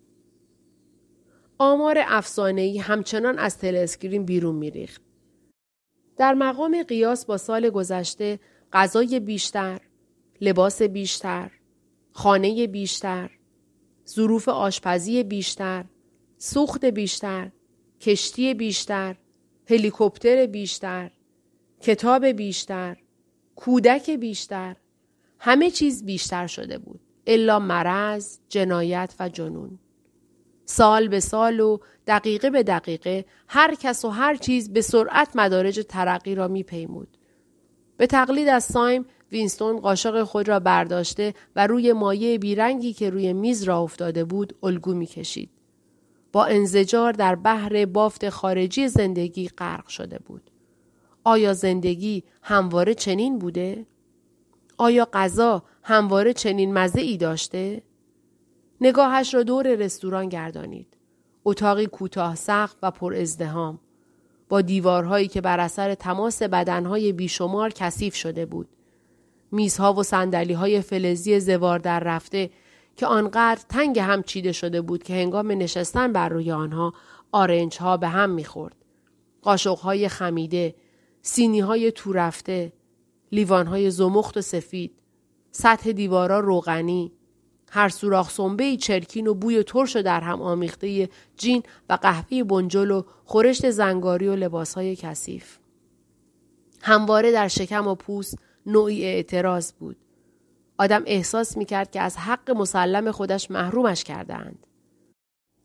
آمار 1.59 1.97
افسانه‌ای 2.07 2.79
همچنان 2.79 3.39
از 3.39 3.59
تلسکرین 3.59 4.25
بیرون 4.25 4.55
میریخت. 4.55 5.03
در 6.17 6.35
مقام 6.35 6.83
قیاس 6.83 7.27
با 7.27 7.37
سال 7.37 7.71
گذشته 7.71 8.41
غذای 8.73 9.21
بیشتر، 9.21 9.81
لباس 10.41 10.83
بیشتر، 10.83 11.51
خانه 12.13 12.67
بیشتر، 12.67 13.31
ظروف 14.09 14.49
آشپزی 14.49 15.23
بیشتر، 15.23 15.85
سوخت 16.39 16.85
بیشتر، 16.85 17.51
کشتی 18.01 18.55
بیشتر، 18.55 19.17
هلیکوپتر 19.71 20.47
بیشتر، 20.47 21.11
کتاب 21.81 22.27
بیشتر، 22.27 22.97
کودک 23.57 24.11
بیشتر، 24.11 24.77
همه 25.39 25.71
چیز 25.71 26.05
بیشتر 26.05 26.47
شده 26.47 26.79
بود. 26.79 27.01
الا 27.27 27.59
مرض، 27.59 28.39
جنایت 28.49 29.15
و 29.21 29.29
جنون. 29.29 29.79
سال 30.65 31.09
به 31.09 31.21
سال 31.21 31.61
و 31.61 31.79
دقیقه 32.07 32.51
به 32.51 32.63
دقیقه 32.63 33.25
هر 33.49 33.75
کس 33.75 34.05
و 34.05 34.09
هر 34.09 34.37
چیز 34.37 34.73
به 34.73 34.81
سرعت 34.81 35.29
مدارج 35.35 35.87
ترقی 35.89 36.35
را 36.35 36.49
میپیمود. 36.49 37.17
به 37.97 38.07
تقلید 38.07 38.49
از 38.49 38.65
سایم 38.65 39.07
وینستون 39.33 39.81
قاشق 39.81 40.23
خود 40.23 40.49
را 40.49 40.61
برداشته 40.61 41.35
و 41.57 41.67
روی 41.67 41.93
مایه 41.93 42.39
بیرنگی 42.39 42.93
که 42.93 43.11
روی 43.11 43.33
میز 43.33 43.63
را 43.63 43.79
افتاده 43.79 44.25
بود 44.25 44.57
الگو 44.63 44.95
می‌کشید. 44.95 45.51
با 46.35 46.45
انزجار 46.45 47.13
در 47.13 47.35
بحر 47.35 47.87
بافت 47.87 48.29
خارجی 48.29 48.89
زندگی 48.89 49.49
غرق 49.49 49.87
شده 49.87 50.19
بود. 50.19 50.51
آیا 51.25 51.53
زندگی 51.53 52.25
همواره 52.43 52.95
چنین 52.95 53.39
بوده؟ 53.39 53.87
آیا 54.79 55.09
غذا 55.13 55.63
همواره 55.83 56.33
چنین 56.33 56.75
مزه 56.75 57.01
ای 57.01 57.17
داشته؟ 57.17 57.83
نگاهش 58.81 59.35
را 59.35 59.43
دور 59.43 59.75
رستوران 59.75 60.29
گردانید. 60.29 60.97
اتاقی 61.45 61.87
کوتاه 61.87 62.35
سقف 62.35 62.77
و 62.83 62.91
پر 62.91 63.15
ازدهام. 63.15 63.81
با 64.49 64.61
دیوارهایی 64.61 65.29
که 65.29 65.41
بر 65.41 65.61
اثر 65.61 65.95
تماس 65.95 66.43
بدنهای 66.43 67.13
بیشمار 67.13 67.71
کثیف 67.71 68.15
شده 68.15 68.47
بود. 68.47 68.69
میزها 69.53 69.95
و 69.95 70.03
سندلی 70.03 70.53
های 70.53 70.81
فلزی 70.81 71.41
زوار 71.41 71.79
در 71.79 72.01
رفته 72.01 72.51
که 72.97 73.07
آنقدر 73.07 73.63
تنگ 73.69 73.99
هم 73.99 74.23
چیده 74.23 74.53
شده 74.53 74.81
بود 74.81 75.03
که 75.03 75.15
هنگام 75.15 75.53
نشستن 75.53 76.13
بر 76.13 76.29
روی 76.29 76.53
آنها 76.53 76.93
آرنج 77.33 77.79
ها 77.79 77.97
به 77.97 78.09
هم 78.09 78.31
می‌خورد. 78.31 78.77
قاشق 79.43 79.79
های 79.79 80.09
خمیده، 80.09 80.75
سینی 81.23 81.61
های 81.61 81.93
تو 81.93 82.13
رفته، 82.13 82.73
لیوان 83.33 83.67
های 83.67 83.91
زمخت 83.91 84.37
و 84.37 84.41
سفید، 84.41 84.93
سطح 85.51 85.93
دیوارا 85.93 86.41
روغنی، 86.41 87.13
هر 87.71 87.89
سوراخ 87.89 88.31
سنبه 88.31 88.77
چرکین 88.77 89.27
و 89.27 89.35
بوی 89.35 89.63
ترش 89.63 89.97
در 89.97 90.21
هم 90.21 90.43
آمیخته 90.43 91.09
جین 91.37 91.63
و 91.89 91.99
قهوه 92.03 92.45
بنجل 92.45 92.91
و 92.91 93.03
خورشت 93.25 93.71
زنگاری 93.71 94.29
و 94.29 94.37
لباس 94.37 94.75
های 94.75 94.97
کثیف. 94.97 95.59
همواره 96.83 97.33
در 97.33 97.49
شکم 97.49 97.87
و 97.87 97.95
پوست 97.95 98.39
نوعی 98.67 99.05
اعتراض 99.05 99.73
بود. 99.73 99.97
آدم 100.79 101.03
احساس 101.07 101.57
می 101.57 101.65
کرد 101.65 101.91
که 101.91 102.01
از 102.01 102.17
حق 102.17 102.51
مسلم 102.51 103.11
خودش 103.11 103.51
محرومش 103.51 104.05
کردند. 104.05 104.67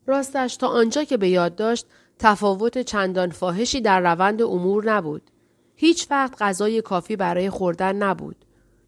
راستش 0.06 0.56
تا 0.56 0.68
آنجا 0.68 1.04
که 1.04 1.16
به 1.16 1.28
یاد 1.28 1.54
داشت 1.54 1.86
تفاوت 2.18 2.78
چندان 2.78 3.30
فاحشی 3.30 3.80
در 3.80 4.00
روند 4.00 4.42
امور 4.42 4.90
نبود. 4.90 5.30
هیچ 5.76 6.06
وقت 6.10 6.42
غذای 6.42 6.82
کافی 6.82 7.16
برای 7.16 7.50
خوردن 7.50 7.96
نبود. 7.96 8.44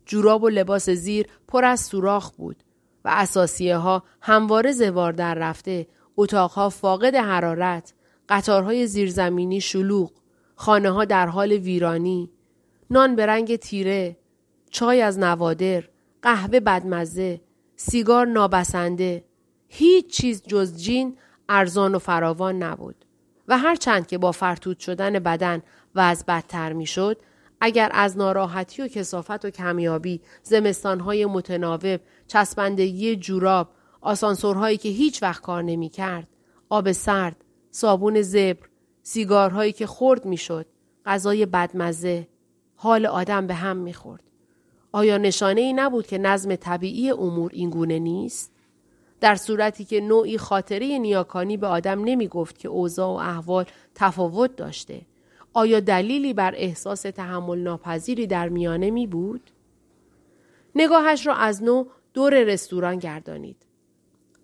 جوراب 0.06 0.42
و 0.42 0.48
لباس 0.48 0.90
زیر 0.90 1.26
پر 1.48 1.64
از 1.64 1.80
سوراخ 1.80 2.30
بود 2.30 2.62
و 3.04 3.10
اساسیه 3.12 3.76
ها 3.76 4.02
همواره 4.20 4.72
زوار 4.72 5.12
در 5.12 5.34
رفته، 5.34 5.86
اتاقها 6.16 6.68
فاقد 6.68 7.14
حرارت، 7.14 7.94
قطارهای 8.28 8.86
زیرزمینی 8.86 9.60
شلوغ، 9.60 10.10
خانه 10.54 10.90
ها 10.90 11.04
در 11.04 11.26
حال 11.26 11.52
ویرانی، 11.52 12.30
نان 12.90 13.16
به 13.16 13.26
رنگ 13.26 13.56
تیره، 13.56 14.16
چای 14.70 15.02
از 15.02 15.18
نوادر، 15.18 15.84
قهوه 16.22 16.60
بدمزه، 16.60 17.40
سیگار 17.76 18.26
نابسنده، 18.26 19.24
هیچ 19.68 20.06
چیز 20.06 20.42
جز 20.42 20.76
جین 20.76 21.16
ارزان 21.48 21.94
و 21.94 21.98
فراوان 21.98 22.62
نبود. 22.62 23.04
و 23.48 23.58
هرچند 23.58 24.06
که 24.06 24.18
با 24.18 24.32
فرتود 24.32 24.78
شدن 24.78 25.18
بدن 25.18 25.62
و 25.94 26.00
از 26.00 26.24
بدتر 26.28 26.72
می‌شد 26.72 27.16
اگر 27.60 27.90
از 27.94 28.16
ناراحتی 28.16 28.82
و 28.82 28.88
کسافت 28.88 29.44
و 29.44 29.50
کمیابی 29.50 30.20
زمستانهای 30.42 31.26
متناوب 31.26 32.00
چسبندگی 32.26 33.16
جوراب 33.16 33.68
آسانسورهایی 34.00 34.76
که 34.76 34.88
هیچ 34.88 35.22
وقت 35.22 35.42
کار 35.42 35.62
نمی 35.62 35.88
کرد 35.88 36.28
آب 36.68 36.92
سرد 36.92 37.36
صابون 37.70 38.22
زبر 38.22 38.68
سیگارهایی 39.02 39.72
که 39.72 39.86
خورد 39.86 40.24
می‌شد 40.24 40.66
غذای 41.06 41.46
بدمزه 41.46 42.28
حال 42.74 43.06
آدم 43.06 43.46
به 43.46 43.54
هم 43.54 43.76
می‌خورد 43.76 44.22
آیا 44.92 45.18
نشانه 45.18 45.60
ای 45.60 45.72
نبود 45.72 46.06
که 46.06 46.18
نظم 46.18 46.56
طبیعی 46.56 47.10
امور 47.10 47.50
اینگونه 47.54 47.98
نیست 47.98 48.52
در 49.20 49.36
صورتی 49.36 49.84
که 49.84 50.00
نوعی 50.00 50.38
خاطره 50.38 50.98
نیاکانی 50.98 51.56
به 51.56 51.66
آدم 51.66 52.04
نمی 52.04 52.28
گفت 52.28 52.58
که 52.58 52.68
اوضاع 52.68 53.08
و 53.08 53.16
احوال 53.16 53.64
تفاوت 53.94 54.56
داشته 54.56 55.00
آیا 55.52 55.80
دلیلی 55.80 56.34
بر 56.34 56.54
احساس 56.56 57.02
تحمل 57.02 57.58
ناپذیری 57.58 58.26
در 58.26 58.48
میانه 58.48 58.90
می 58.90 59.06
بود؟ 59.06 59.50
نگاهش 60.74 61.26
را 61.26 61.34
از 61.34 61.62
نو 61.62 61.84
دور 62.14 62.44
رستوران 62.44 62.98
گردانید. 62.98 63.56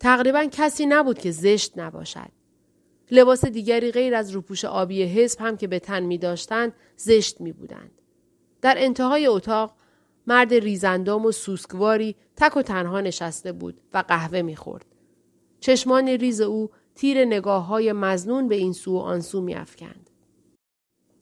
تقریبا 0.01 0.45
کسی 0.53 0.87
نبود 0.87 1.19
که 1.19 1.31
زشت 1.31 1.79
نباشد. 1.79 2.31
لباس 3.11 3.45
دیگری 3.45 3.93
غیر 3.93 4.15
از 4.15 4.31
روپوش 4.31 4.65
آبی 4.65 5.03
حزب 5.03 5.41
هم 5.41 5.57
که 5.57 5.67
به 5.67 5.79
تن 5.79 6.03
می 6.03 6.19
داشتند 6.19 6.73
زشت 6.97 7.41
می 7.41 7.53
بودند. 7.53 7.91
در 8.63 8.75
انتهای 8.79 9.27
اتاق 9.27 9.75
مرد 10.29 10.55
ریزندام 10.55 11.27
و 11.27 11.33
سوسکواری 11.33 12.17
تک 12.37 12.57
و 12.57 12.63
تنها 12.63 13.01
نشسته 13.01 13.53
بود 13.53 13.81
و 13.95 14.05
قهوه 14.09 14.43
می 14.43 14.57
خورد. 14.57 14.87
چشمان 15.61 16.09
ریز 16.09 16.41
او 16.41 16.71
تیر 16.95 17.25
نگاه 17.25 17.67
های 17.67 17.93
مزنون 17.93 18.49
به 18.49 18.55
این 18.55 18.73
سو 18.73 18.93
و 18.93 18.99
آن 18.99 19.21
سو 19.21 19.41
می 19.41 19.55
افکند. 19.55 20.11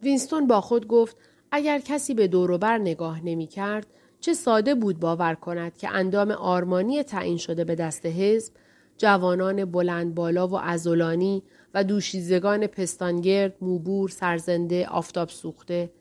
وینستون 0.03 0.47
با 0.47 0.61
خود 0.61 0.87
گفت 0.87 1.16
اگر 1.51 1.79
کسی 1.79 2.14
به 2.14 2.29
دوروبر 2.29 2.79
نگاه 2.79 3.25
نمی 3.25 3.47
کرد 3.47 3.87
چه 4.21 4.35
ساده 4.35 4.75
بود 4.75 5.01
باور 5.01 5.35
کند 5.35 5.77
که 5.77 5.88
اندام 5.88 6.31
آرمانی 6.31 7.03
تعیین 7.03 7.37
شده 7.37 7.64
به 7.64 7.75
دست 7.75 8.07
حزب 8.07 8.55
جوانان 8.99 9.64
بلند 9.64 10.14
بالا 10.14 10.49
و 10.49 10.55
ازولانی 10.55 11.42
و 11.75 11.85
دوشیزگان 11.85 12.66
پستانگرد، 12.66 13.57
موبور، 13.61 14.09
سرزنده، 14.09 14.87
آفتاب 14.87 15.29
سوخته 15.29 15.92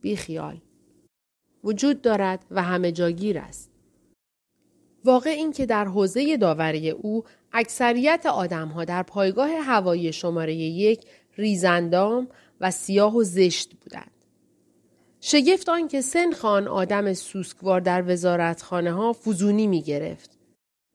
بیخیال 0.00 0.60
وجود 1.64 2.02
دارد 2.02 2.44
و 2.50 2.62
همه 2.62 2.92
جاگیر 2.92 3.38
است. 3.38 3.70
واقع 5.04 5.30
این 5.30 5.52
که 5.52 5.66
در 5.66 5.84
حوزه 5.84 6.36
داوری 6.36 6.90
او 6.90 7.24
اکثریت 7.52 8.26
آدمها 8.26 8.84
در 8.84 9.02
پایگاه 9.02 9.50
هوایی 9.50 10.12
شماره 10.12 10.54
یک 10.54 11.04
ریزندام 11.36 12.28
و 12.60 12.70
سیاه 12.70 13.16
و 13.16 13.22
زشت 13.22 13.74
بودند. 13.74 14.10
شگفت 15.20 15.68
آن 15.68 15.88
که 15.88 16.00
سن 16.00 16.32
خان 16.32 16.68
آدم 16.68 17.12
سوسکوار 17.12 17.80
در 17.80 18.12
وزارتخانه 18.12 18.92
ها 18.92 19.12
فزونی 19.12 19.66
می 19.66 19.82
گرفت. 19.82 20.38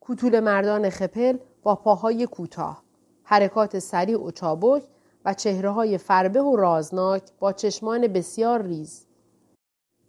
کوتول 0.00 0.40
مردان 0.40 0.90
خپل 0.90 1.38
با 1.62 1.74
پاهای 1.74 2.26
کوتاه، 2.26 2.82
حرکات 3.22 3.78
سریع 3.78 4.18
و 4.18 4.30
چابک 4.30 4.82
و 5.24 5.34
چهره 5.34 5.70
های 5.70 5.98
فربه 5.98 6.42
و 6.42 6.56
رازناک 6.56 7.22
با 7.38 7.52
چشمان 7.52 8.06
بسیار 8.06 8.62
ریز. 8.62 9.05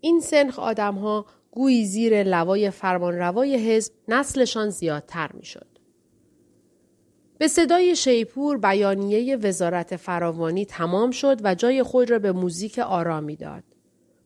این 0.01 0.19
سنخ 0.19 0.59
آدم 0.59 0.95
ها 0.95 1.25
گویی 1.51 1.85
زیر 1.85 2.23
لوای 2.23 2.69
فرمانروای 2.69 3.57
حزب 3.57 3.93
نسلشان 4.07 4.69
زیادتر 4.69 5.29
می 5.33 5.45
شد. 5.45 5.67
به 7.37 7.47
صدای 7.47 7.95
شیپور 7.95 8.57
بیانیه 8.57 9.35
وزارت 9.35 9.95
فراوانی 9.95 10.65
تمام 10.65 11.11
شد 11.11 11.39
و 11.43 11.55
جای 11.55 11.83
خود 11.83 12.11
را 12.11 12.19
به 12.19 12.31
موزیک 12.31 12.79
آرامی 12.79 13.35
داد. 13.35 13.63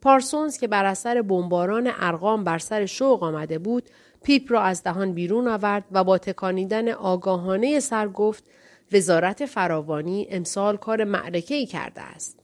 پارسونز 0.02 0.58
که 0.58 0.68
بر 0.68 0.86
اثر 0.86 1.22
بمباران 1.22 1.92
ارقام 2.00 2.44
بر 2.44 2.58
سر 2.58 2.86
شوق 2.86 3.24
آمده 3.24 3.60
بود 3.60 3.90
پیپ 4.24 4.52
را 4.52 4.62
از 4.62 4.84
دهان 4.84 5.14
بیرون 5.14 5.48
آورد 5.48 5.86
و 5.92 6.04
با 6.04 6.18
تکانیدن 6.18 6.90
آگاهانه 6.90 7.80
سر 7.80 8.08
گفت 8.08 8.44
وزارت 8.92 9.46
فراوانی 9.46 10.28
امسال 10.30 10.78
کار 10.78 11.04
معرکه 11.04 11.56
ای 11.56 11.66
کرده 11.66 12.02
است. 12.02 12.40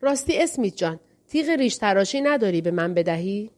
راستی 0.00 0.42
اسمیت 0.42 0.76
جان 0.76 1.00
تیغ 1.28 1.48
ریش 1.48 1.76
تراشی 1.76 2.20
نداری 2.20 2.60
به 2.60 2.70
من 2.70 2.94
بدهی؟ 2.94 3.50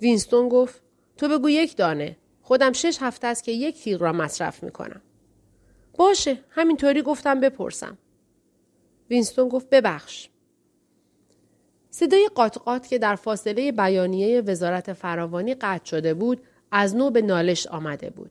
وینستون 0.00 0.48
گفت 0.48 0.82
تو 1.16 1.28
بگو 1.28 1.50
یک 1.50 1.76
دانه 1.76 2.16
خودم 2.42 2.72
شش 2.72 2.98
هفته 3.00 3.26
است 3.26 3.44
که 3.44 3.52
یک 3.52 3.82
تیغ 3.82 4.02
را 4.02 4.12
مصرف 4.12 4.62
می 4.62 4.70
کنم. 4.70 5.00
باشه 5.98 6.38
همینطوری 6.50 7.02
گفتم 7.02 7.40
بپرسم. 7.40 7.98
وینستون 9.10 9.48
گفت 9.48 9.70
ببخش. 9.70 10.28
صدای 11.90 12.28
قاطقات 12.34 12.86
که 12.86 12.98
در 12.98 13.14
فاصله 13.14 13.72
بیانیه 13.72 14.40
وزارت 14.40 14.92
فراوانی 14.92 15.54
قطع 15.54 15.84
شده 15.84 16.14
بود 16.14 16.42
از 16.70 16.96
نو 16.96 17.10
به 17.10 17.22
نالش 17.22 17.66
آمده 17.66 18.10
بود. 18.10 18.30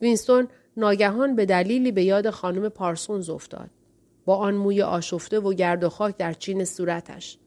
وینستون 0.00 0.48
ناگهان 0.76 1.36
به 1.36 1.46
دلیلی 1.46 1.92
به 1.92 2.04
یاد 2.04 2.30
خانم 2.30 2.68
پارسونز 2.68 3.30
افتاد. 3.30 3.70
با 4.24 4.36
آن 4.36 4.54
موی 4.54 4.82
آشفته 4.82 5.40
و 5.40 5.52
گرد 5.52 5.84
و 5.84 5.88
خاک 5.88 6.16
در 6.16 6.32
چین 6.32 6.64
صورتش. 6.64 7.38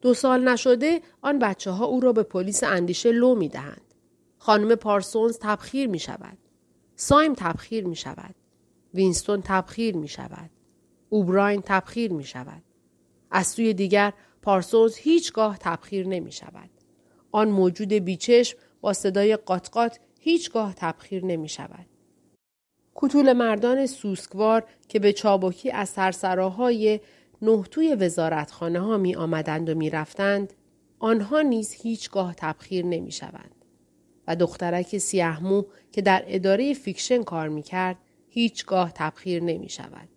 دو 0.00 0.14
سال 0.14 0.48
نشده 0.48 1.00
آن 1.22 1.38
بچه 1.38 1.70
ها 1.70 1.84
او 1.84 2.00
را 2.00 2.12
به 2.12 2.22
پلیس 2.22 2.64
اندیشه 2.64 3.12
لو 3.12 3.34
می 3.34 3.48
دهند. 3.48 3.94
خانم 4.38 4.74
پارسونز 4.74 5.38
تبخیر 5.38 5.88
می 5.88 5.98
شود. 5.98 6.38
سایم 6.96 7.34
تبخیر 7.34 7.86
می 7.86 7.96
شود. 7.96 8.34
وینستون 8.94 9.42
تبخیر 9.42 9.96
می 9.96 10.08
شود. 10.08 10.50
اوبراین 11.08 11.62
تبخیر 11.64 12.12
می 12.12 12.24
شود. 12.24 12.62
از 13.30 13.46
سوی 13.46 13.74
دیگر 13.74 14.12
پارسونز 14.42 14.96
هیچگاه 14.96 15.58
تبخیر 15.58 16.06
نمی 16.06 16.32
شود. 16.32 16.70
آن 17.32 17.48
موجود 17.48 17.92
بیچشم 17.92 18.58
با 18.80 18.92
صدای 18.92 19.36
قاطقات 19.36 20.00
هیچگاه 20.20 20.74
تبخیر 20.74 21.24
نمی 21.24 21.48
شود. 21.48 21.86
کتول 22.94 23.32
مردان 23.32 23.86
سوسکوار 23.86 24.64
که 24.88 24.98
به 24.98 25.12
چابکی 25.12 25.70
از 25.70 25.88
سرسراهای 25.88 27.00
نهتوی 27.42 27.94
وزارتخانه 27.94 28.80
ها 28.80 28.96
می 28.96 29.14
آمدند 29.14 29.70
و 29.70 29.74
می 29.74 29.90
رفتند، 29.90 30.52
آنها 30.98 31.42
نیز 31.42 31.72
هیچگاه 31.72 32.34
تبخیر 32.34 32.86
نمی 32.86 33.12
شوند. 33.12 33.64
و 34.28 34.36
دخترک 34.36 34.98
سیهمو 34.98 35.62
که 35.92 36.02
در 36.02 36.24
اداره 36.26 36.74
fiction 36.74 37.22
کار 37.22 37.48
می 37.48 37.62
کرد، 37.62 37.96
هیچگاه 38.28 38.92
تبخیر 38.94 39.42
نمی 39.42 39.68
شود. 39.68 40.08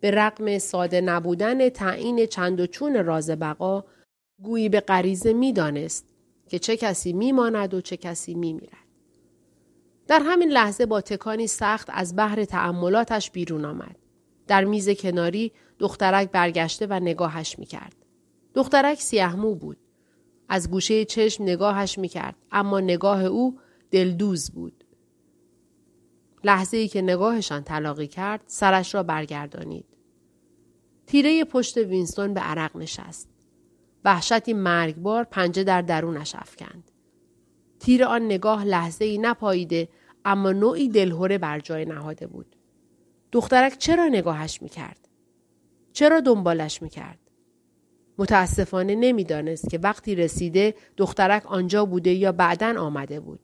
به 0.00 0.10
رغم 0.10 0.58
ساده 0.58 1.00
نبودن 1.00 1.68
تعیین 1.68 2.26
چند 2.26 2.60
و 2.60 2.66
چون 2.66 3.04
راز 3.04 3.30
بقا 3.30 3.84
گویی 4.42 4.68
به 4.68 4.80
غریزه 4.80 5.32
می‌دانست 5.32 6.06
که 6.48 6.58
چه 6.58 6.76
کسی 6.76 7.12
میماند 7.12 7.74
و 7.74 7.80
چه 7.80 7.96
کسی 7.96 8.34
میمیرد. 8.34 8.88
در 10.06 10.22
همین 10.24 10.48
لحظه 10.48 10.86
با 10.86 11.00
تکانی 11.00 11.46
سخت 11.46 11.88
از 11.92 12.16
بحر 12.16 12.44
تأملاتش 12.44 13.30
بیرون 13.30 13.64
آمد. 13.64 13.96
در 14.46 14.64
میز 14.64 14.90
کناری 14.90 15.52
دخترک 15.78 16.30
برگشته 16.30 16.86
و 16.86 17.00
نگاهش 17.00 17.58
می‌کرد. 17.58 17.96
دخترک 18.54 19.00
سیهمو 19.00 19.54
بود. 19.54 19.76
از 20.48 20.70
گوشه 20.70 21.04
چشم 21.04 21.44
نگاهش 21.44 21.98
می‌کرد 21.98 22.36
اما 22.50 22.80
نگاه 22.80 23.24
او 23.24 23.58
دلدوز 23.90 24.50
بود. 24.50 24.84
لحظه 26.44 26.76
ای 26.76 26.88
که 26.88 27.02
نگاهشان 27.02 27.62
تلاقی 27.62 28.06
کرد 28.06 28.40
سرش 28.46 28.94
را 28.94 29.02
برگردانید. 29.02 29.84
تیره 31.06 31.44
پشت 31.44 31.76
وینستون 31.76 32.34
به 32.34 32.40
عرق 32.40 32.76
نشست. 32.76 33.28
وحشتی 34.04 34.52
مرگبار 34.52 35.24
پنجه 35.24 35.64
در 35.64 35.82
درونش 35.82 36.34
افکند. 36.34 36.90
تیر 37.80 38.04
آن 38.04 38.22
نگاه 38.22 38.64
لحظه 38.64 39.04
ای 39.04 39.18
نپاییده 39.18 39.88
اما 40.24 40.52
نوعی 40.52 40.88
دلهوره 40.88 41.38
بر 41.38 41.60
جای 41.60 41.84
نهاده 41.84 42.26
بود. 42.26 42.56
دخترک 43.32 43.78
چرا 43.78 44.08
نگاهش 44.08 44.62
می‌کرد؟ 44.62 45.07
چرا 45.92 46.20
دنبالش 46.20 46.82
می‌کرد؟ 46.82 47.18
متاسفانه 48.18 48.94
نمی‌دانست 48.94 49.70
که 49.70 49.78
وقتی 49.78 50.14
رسیده 50.14 50.74
دخترک 50.96 51.46
آنجا 51.46 51.84
بوده 51.84 52.12
یا 52.12 52.32
بعدا 52.32 52.80
آمده 52.80 53.20
بود. 53.20 53.40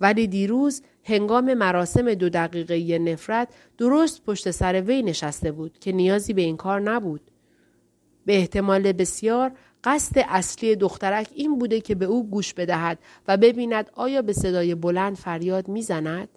ولی 0.00 0.26
دیروز 0.26 0.82
هنگام 1.04 1.54
مراسم 1.54 2.14
دو 2.14 2.28
دقیقه 2.28 2.98
نفرت 2.98 3.48
درست 3.78 4.24
پشت 4.24 4.50
سر 4.50 4.80
وی 4.80 5.02
نشسته 5.02 5.52
بود 5.52 5.78
که 5.78 5.92
نیازی 5.92 6.32
به 6.32 6.42
این 6.42 6.56
کار 6.56 6.80
نبود. 6.80 7.30
به 8.26 8.36
احتمال 8.36 8.92
بسیار 8.92 9.52
قصد 9.84 10.24
اصلی 10.28 10.76
دخترک 10.76 11.28
این 11.34 11.58
بوده 11.58 11.80
که 11.80 11.94
به 11.94 12.04
او 12.04 12.30
گوش 12.30 12.54
بدهد 12.54 12.98
و 13.28 13.36
ببیند 13.36 13.90
آیا 13.94 14.22
به 14.22 14.32
صدای 14.32 14.74
بلند 14.74 15.16
فریاد 15.16 15.68
می‌زند؟ 15.68 16.28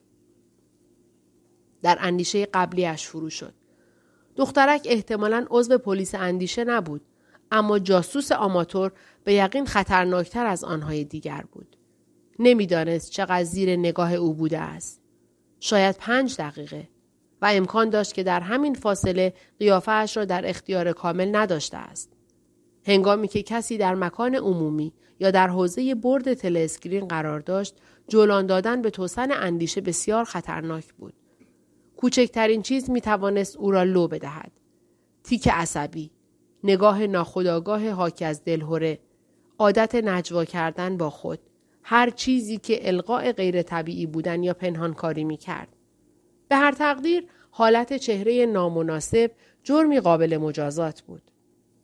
در 1.81 1.97
اندیشه 2.01 2.45
قبلیش 2.45 3.07
فرو 3.07 3.29
شد. 3.29 3.53
دخترک 4.39 4.87
احتمالا 4.89 5.45
عضو 5.49 5.77
پلیس 5.77 6.15
اندیشه 6.15 6.63
نبود 6.63 7.01
اما 7.51 7.79
جاسوس 7.79 8.31
آماتور 8.31 8.91
به 9.23 9.33
یقین 9.33 9.65
خطرناکتر 9.65 10.45
از 10.45 10.63
آنهای 10.63 11.03
دیگر 11.03 11.43
بود. 11.51 11.77
نمی‌دانست 12.39 13.11
چقدر 13.11 13.43
زیر 13.43 13.75
نگاه 13.75 14.13
او 14.13 14.33
بوده 14.33 14.59
است. 14.59 15.01
شاید 15.59 15.95
پنج 15.97 16.35
دقیقه 16.37 16.87
و 17.41 17.49
امکان 17.53 17.89
داشت 17.89 18.13
که 18.13 18.23
در 18.23 18.39
همین 18.39 18.73
فاصله 18.73 19.33
قیافهاش 19.59 20.17
را 20.17 20.25
در 20.25 20.49
اختیار 20.49 20.93
کامل 20.93 21.35
نداشته 21.35 21.77
است. 21.77 22.13
هنگامی 22.85 23.27
که 23.27 23.43
کسی 23.43 23.77
در 23.77 23.95
مکان 23.95 24.35
عمومی 24.35 24.93
یا 25.19 25.31
در 25.31 25.47
حوزه 25.47 25.95
برد 25.95 26.33
تلسکرین 26.33 27.07
قرار 27.07 27.39
داشت، 27.39 27.75
جولان 28.07 28.45
دادن 28.45 28.81
به 28.81 28.89
توسن 28.89 29.31
اندیشه 29.31 29.81
بسیار 29.81 30.23
خطرناک 30.23 30.93
بود. 30.93 31.13
کوچکترین 31.99 32.61
چیز 32.61 32.89
می 32.89 33.01
توانست 33.01 33.57
او 33.57 33.71
را 33.71 33.83
لو 33.83 34.07
بدهد. 34.07 34.51
تیک 35.23 35.47
عصبی، 35.47 36.11
نگاه 36.63 37.07
ناخداگاه 37.07 37.89
حاکی 37.89 38.25
از 38.25 38.43
دلهوره، 38.43 38.99
عادت 39.57 39.95
نجوا 39.95 40.45
کردن 40.45 40.97
با 40.97 41.09
خود، 41.09 41.39
هر 41.83 42.09
چیزی 42.09 42.57
که 42.57 42.87
القاء 42.87 43.31
غیر 43.31 43.61
طبیعی 43.61 44.05
بودن 44.05 44.43
یا 44.43 44.53
پنهانکاری 44.53 45.23
می 45.23 45.37
کرد. 45.37 45.67
به 46.47 46.55
هر 46.55 46.71
تقدیر 46.71 47.27
حالت 47.51 47.97
چهره 47.97 48.45
نامناسب 48.45 49.31
جرمی 49.63 49.99
قابل 49.99 50.37
مجازات 50.37 51.01
بود. 51.01 51.31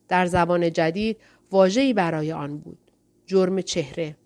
در 0.08 0.26
زبان 0.26 0.72
جدید 0.72 1.16
واجهی 1.50 1.92
برای 1.92 2.32
آن 2.32 2.58
بود. 2.58 2.90
جرم 3.26 3.60
چهره. 3.60 4.16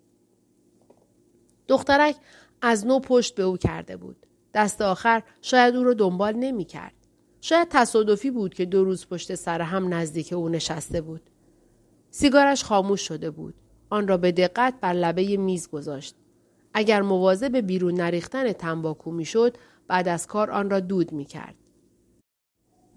دخترک 1.67 2.15
از 2.61 2.87
نو 2.87 2.99
پشت 2.99 3.35
به 3.35 3.43
او 3.43 3.57
کرده 3.57 3.97
بود. 3.97 4.27
دست 4.53 4.81
آخر 4.81 5.23
شاید 5.41 5.75
او 5.75 5.83
را 5.83 5.93
دنبال 5.93 6.35
نمی 6.35 6.65
کرد. 6.65 6.93
شاید 7.41 7.67
تصادفی 7.71 8.31
بود 8.31 8.53
که 8.53 8.65
دو 8.65 8.83
روز 8.83 9.07
پشت 9.07 9.35
سر 9.35 9.61
هم 9.61 9.93
نزدیک 9.93 10.33
او 10.33 10.49
نشسته 10.49 11.01
بود. 11.01 11.21
سیگارش 12.11 12.63
خاموش 12.63 13.01
شده 13.01 13.31
بود. 13.31 13.53
آن 13.89 14.07
را 14.07 14.17
به 14.17 14.31
دقت 14.31 14.73
بر 14.81 14.93
لبه 14.93 15.37
میز 15.37 15.69
گذاشت. 15.69 16.15
اگر 16.73 17.01
مواظب 17.01 17.57
بیرون 17.57 17.93
نریختن 17.93 18.53
تنباکو 18.53 19.11
می‌شد 19.11 19.57
بعد 19.87 20.07
از 20.07 20.27
کار 20.27 20.51
آن 20.51 20.69
را 20.69 20.79
دود 20.79 21.11
می 21.11 21.25
کرد. 21.25 21.55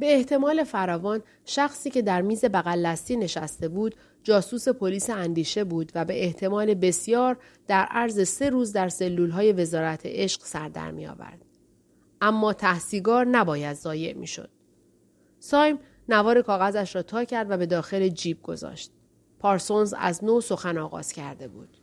به 0.04 0.14
احتمال 0.14 0.64
فراوان 0.64 1.22
شخصی 1.44 1.90
که 1.90 2.02
در 2.02 2.22
میز 2.22 2.44
بغل 2.44 2.96
نشسته 3.10 3.68
بود 3.68 3.94
جاسوس 4.22 4.68
پلیس 4.68 5.10
اندیشه 5.10 5.64
بود 5.64 5.92
و 5.94 6.04
به 6.04 6.24
احتمال 6.24 6.74
بسیار 6.74 7.36
در 7.66 7.86
عرض 7.90 8.28
سه 8.28 8.50
روز 8.50 8.72
در 8.72 8.88
سلول 8.88 9.30
های 9.30 9.52
وزارت 9.52 10.00
عشق 10.04 10.40
سر 10.44 10.68
در 10.68 10.90
می 10.90 11.06
آورد. 11.06 11.44
اما 12.20 12.52
تحصیگار 12.52 13.26
نباید 13.26 13.76
ضایع 13.76 14.14
می 14.14 14.26
شد. 14.26 14.50
سایم 15.38 15.78
نوار 16.08 16.42
کاغذش 16.42 16.96
را 16.96 17.02
تا 17.02 17.24
کرد 17.24 17.50
و 17.50 17.56
به 17.56 17.66
داخل 17.66 18.08
جیب 18.08 18.42
گذاشت. 18.42 18.92
پارسونز 19.38 19.94
از 19.98 20.24
نو 20.24 20.40
سخن 20.40 20.78
آغاز 20.78 21.12
کرده 21.12 21.48
بود. 21.48 21.78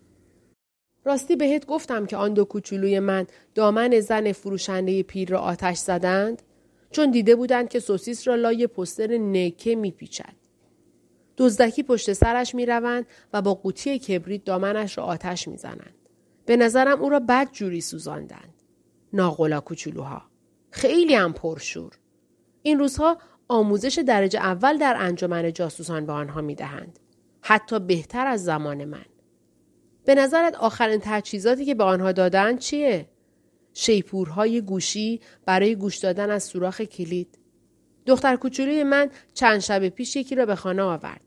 راستی 1.05 1.35
بهت 1.35 1.65
گفتم 1.65 2.05
که 2.05 2.17
آن 2.17 2.33
دو 2.33 2.45
کوچولوی 2.45 2.99
من 2.99 3.27
دامن 3.55 3.99
زن 3.99 4.31
فروشنده 4.31 5.03
پیر 5.03 5.29
را 5.29 5.39
آتش 5.39 5.77
زدند 5.77 6.41
چون 6.91 7.11
دیده 7.11 7.35
بودند 7.35 7.69
که 7.69 7.79
سوسیس 7.79 8.27
را 8.27 8.35
لای 8.35 8.67
پستر 8.67 9.17
نکه 9.17 9.75
میپیچد. 9.75 10.33
دزدکی 11.37 11.83
پشت 11.83 12.13
سرش 12.13 12.55
می‌روند 12.55 13.05
و 13.33 13.41
با 13.41 13.53
قوطی 13.53 13.99
کبریت 13.99 14.43
دامنش 14.43 14.97
را 14.97 15.03
آتش 15.03 15.47
می‌زنند. 15.47 15.95
به 16.45 16.57
نظرم 16.57 17.01
او 17.01 17.09
را 17.09 17.19
بد 17.19 17.51
جوری 17.51 17.81
سوزاندند. 17.81 18.53
ناقلا 19.13 19.59
کوچولوها. 19.59 20.21
خیلی 20.71 21.15
هم 21.15 21.33
پرشور. 21.33 21.99
این 22.61 22.79
روزها 22.79 23.17
آموزش 23.47 23.99
درجه 24.07 24.39
اول 24.39 24.77
در 24.77 24.95
انجمن 24.99 25.53
جاسوسان 25.53 26.05
به 26.05 26.13
آنها 26.13 26.41
می‌دهند. 26.41 26.99
حتی 27.41 27.79
بهتر 27.79 28.27
از 28.27 28.43
زمان 28.43 28.85
من. 28.85 29.05
به 30.05 30.15
نظرت 30.15 30.55
آخرین 30.55 30.99
تجهیزاتی 31.03 31.65
که 31.65 31.75
به 31.75 31.83
آنها 31.83 32.11
دادن 32.11 32.57
چیه؟ 32.57 33.09
شیپورهای 33.73 34.61
گوشی 34.61 35.21
برای 35.45 35.75
گوش 35.75 35.97
دادن 35.97 36.29
از 36.29 36.43
سوراخ 36.43 36.81
کلید. 36.81 37.37
دختر 38.05 38.35
کوچولوی 38.35 38.83
من 38.83 39.09
چند 39.33 39.59
شب 39.59 39.89
پیش 39.89 40.15
یکی 40.15 40.35
را 40.35 40.45
به 40.45 40.55
خانه 40.55 40.81
آورد. 40.81 41.21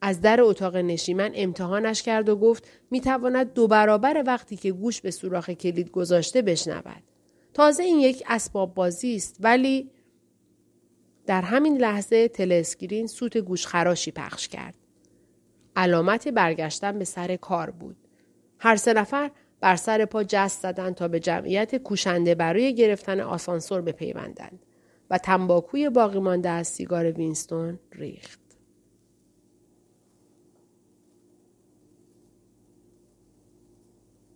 از 0.00 0.20
در 0.20 0.40
اتاق 0.40 0.76
نشیمن 0.76 1.32
امتحانش 1.34 2.02
کرد 2.02 2.28
و 2.28 2.36
گفت 2.36 2.68
می‌تواند 2.90 3.52
دو 3.52 3.68
برابر 3.68 4.22
وقتی 4.26 4.56
که 4.56 4.72
گوش 4.72 5.00
به 5.00 5.10
سوراخ 5.10 5.50
کلید 5.50 5.90
گذاشته 5.90 6.42
بشنود. 6.42 7.02
تازه 7.54 7.82
این 7.82 8.00
یک 8.00 8.24
اسباب 8.26 8.74
بازی 8.74 9.16
است 9.16 9.36
ولی 9.40 9.90
در 11.26 11.42
همین 11.42 11.78
لحظه 11.78 12.28
تلسکرین 12.28 13.06
سوت 13.06 13.38
گوشخراشی 13.38 14.10
پخش 14.10 14.48
کرد. 14.48 14.74
علامت 15.76 16.28
برگشتن 16.28 16.98
به 16.98 17.04
سر 17.04 17.36
کار 17.36 17.70
بود. 17.70 17.96
هر 18.58 18.76
سه 18.76 18.92
نفر 18.92 19.30
بر 19.62 19.76
سر 19.76 20.04
پا 20.04 20.24
جست 20.28 20.62
زدند 20.62 20.94
تا 20.94 21.08
به 21.08 21.20
جمعیت 21.20 21.76
کوشنده 21.76 22.34
برای 22.34 22.74
گرفتن 22.74 23.20
آسانسور 23.20 23.80
بپیوندند 23.80 24.66
و 25.10 25.18
تنباکوی 25.18 25.90
باقی 25.90 26.20
مانده 26.20 26.48
از 26.48 26.68
سیگار 26.68 27.12
وینستون 27.12 27.78
ریخت. 27.92 28.41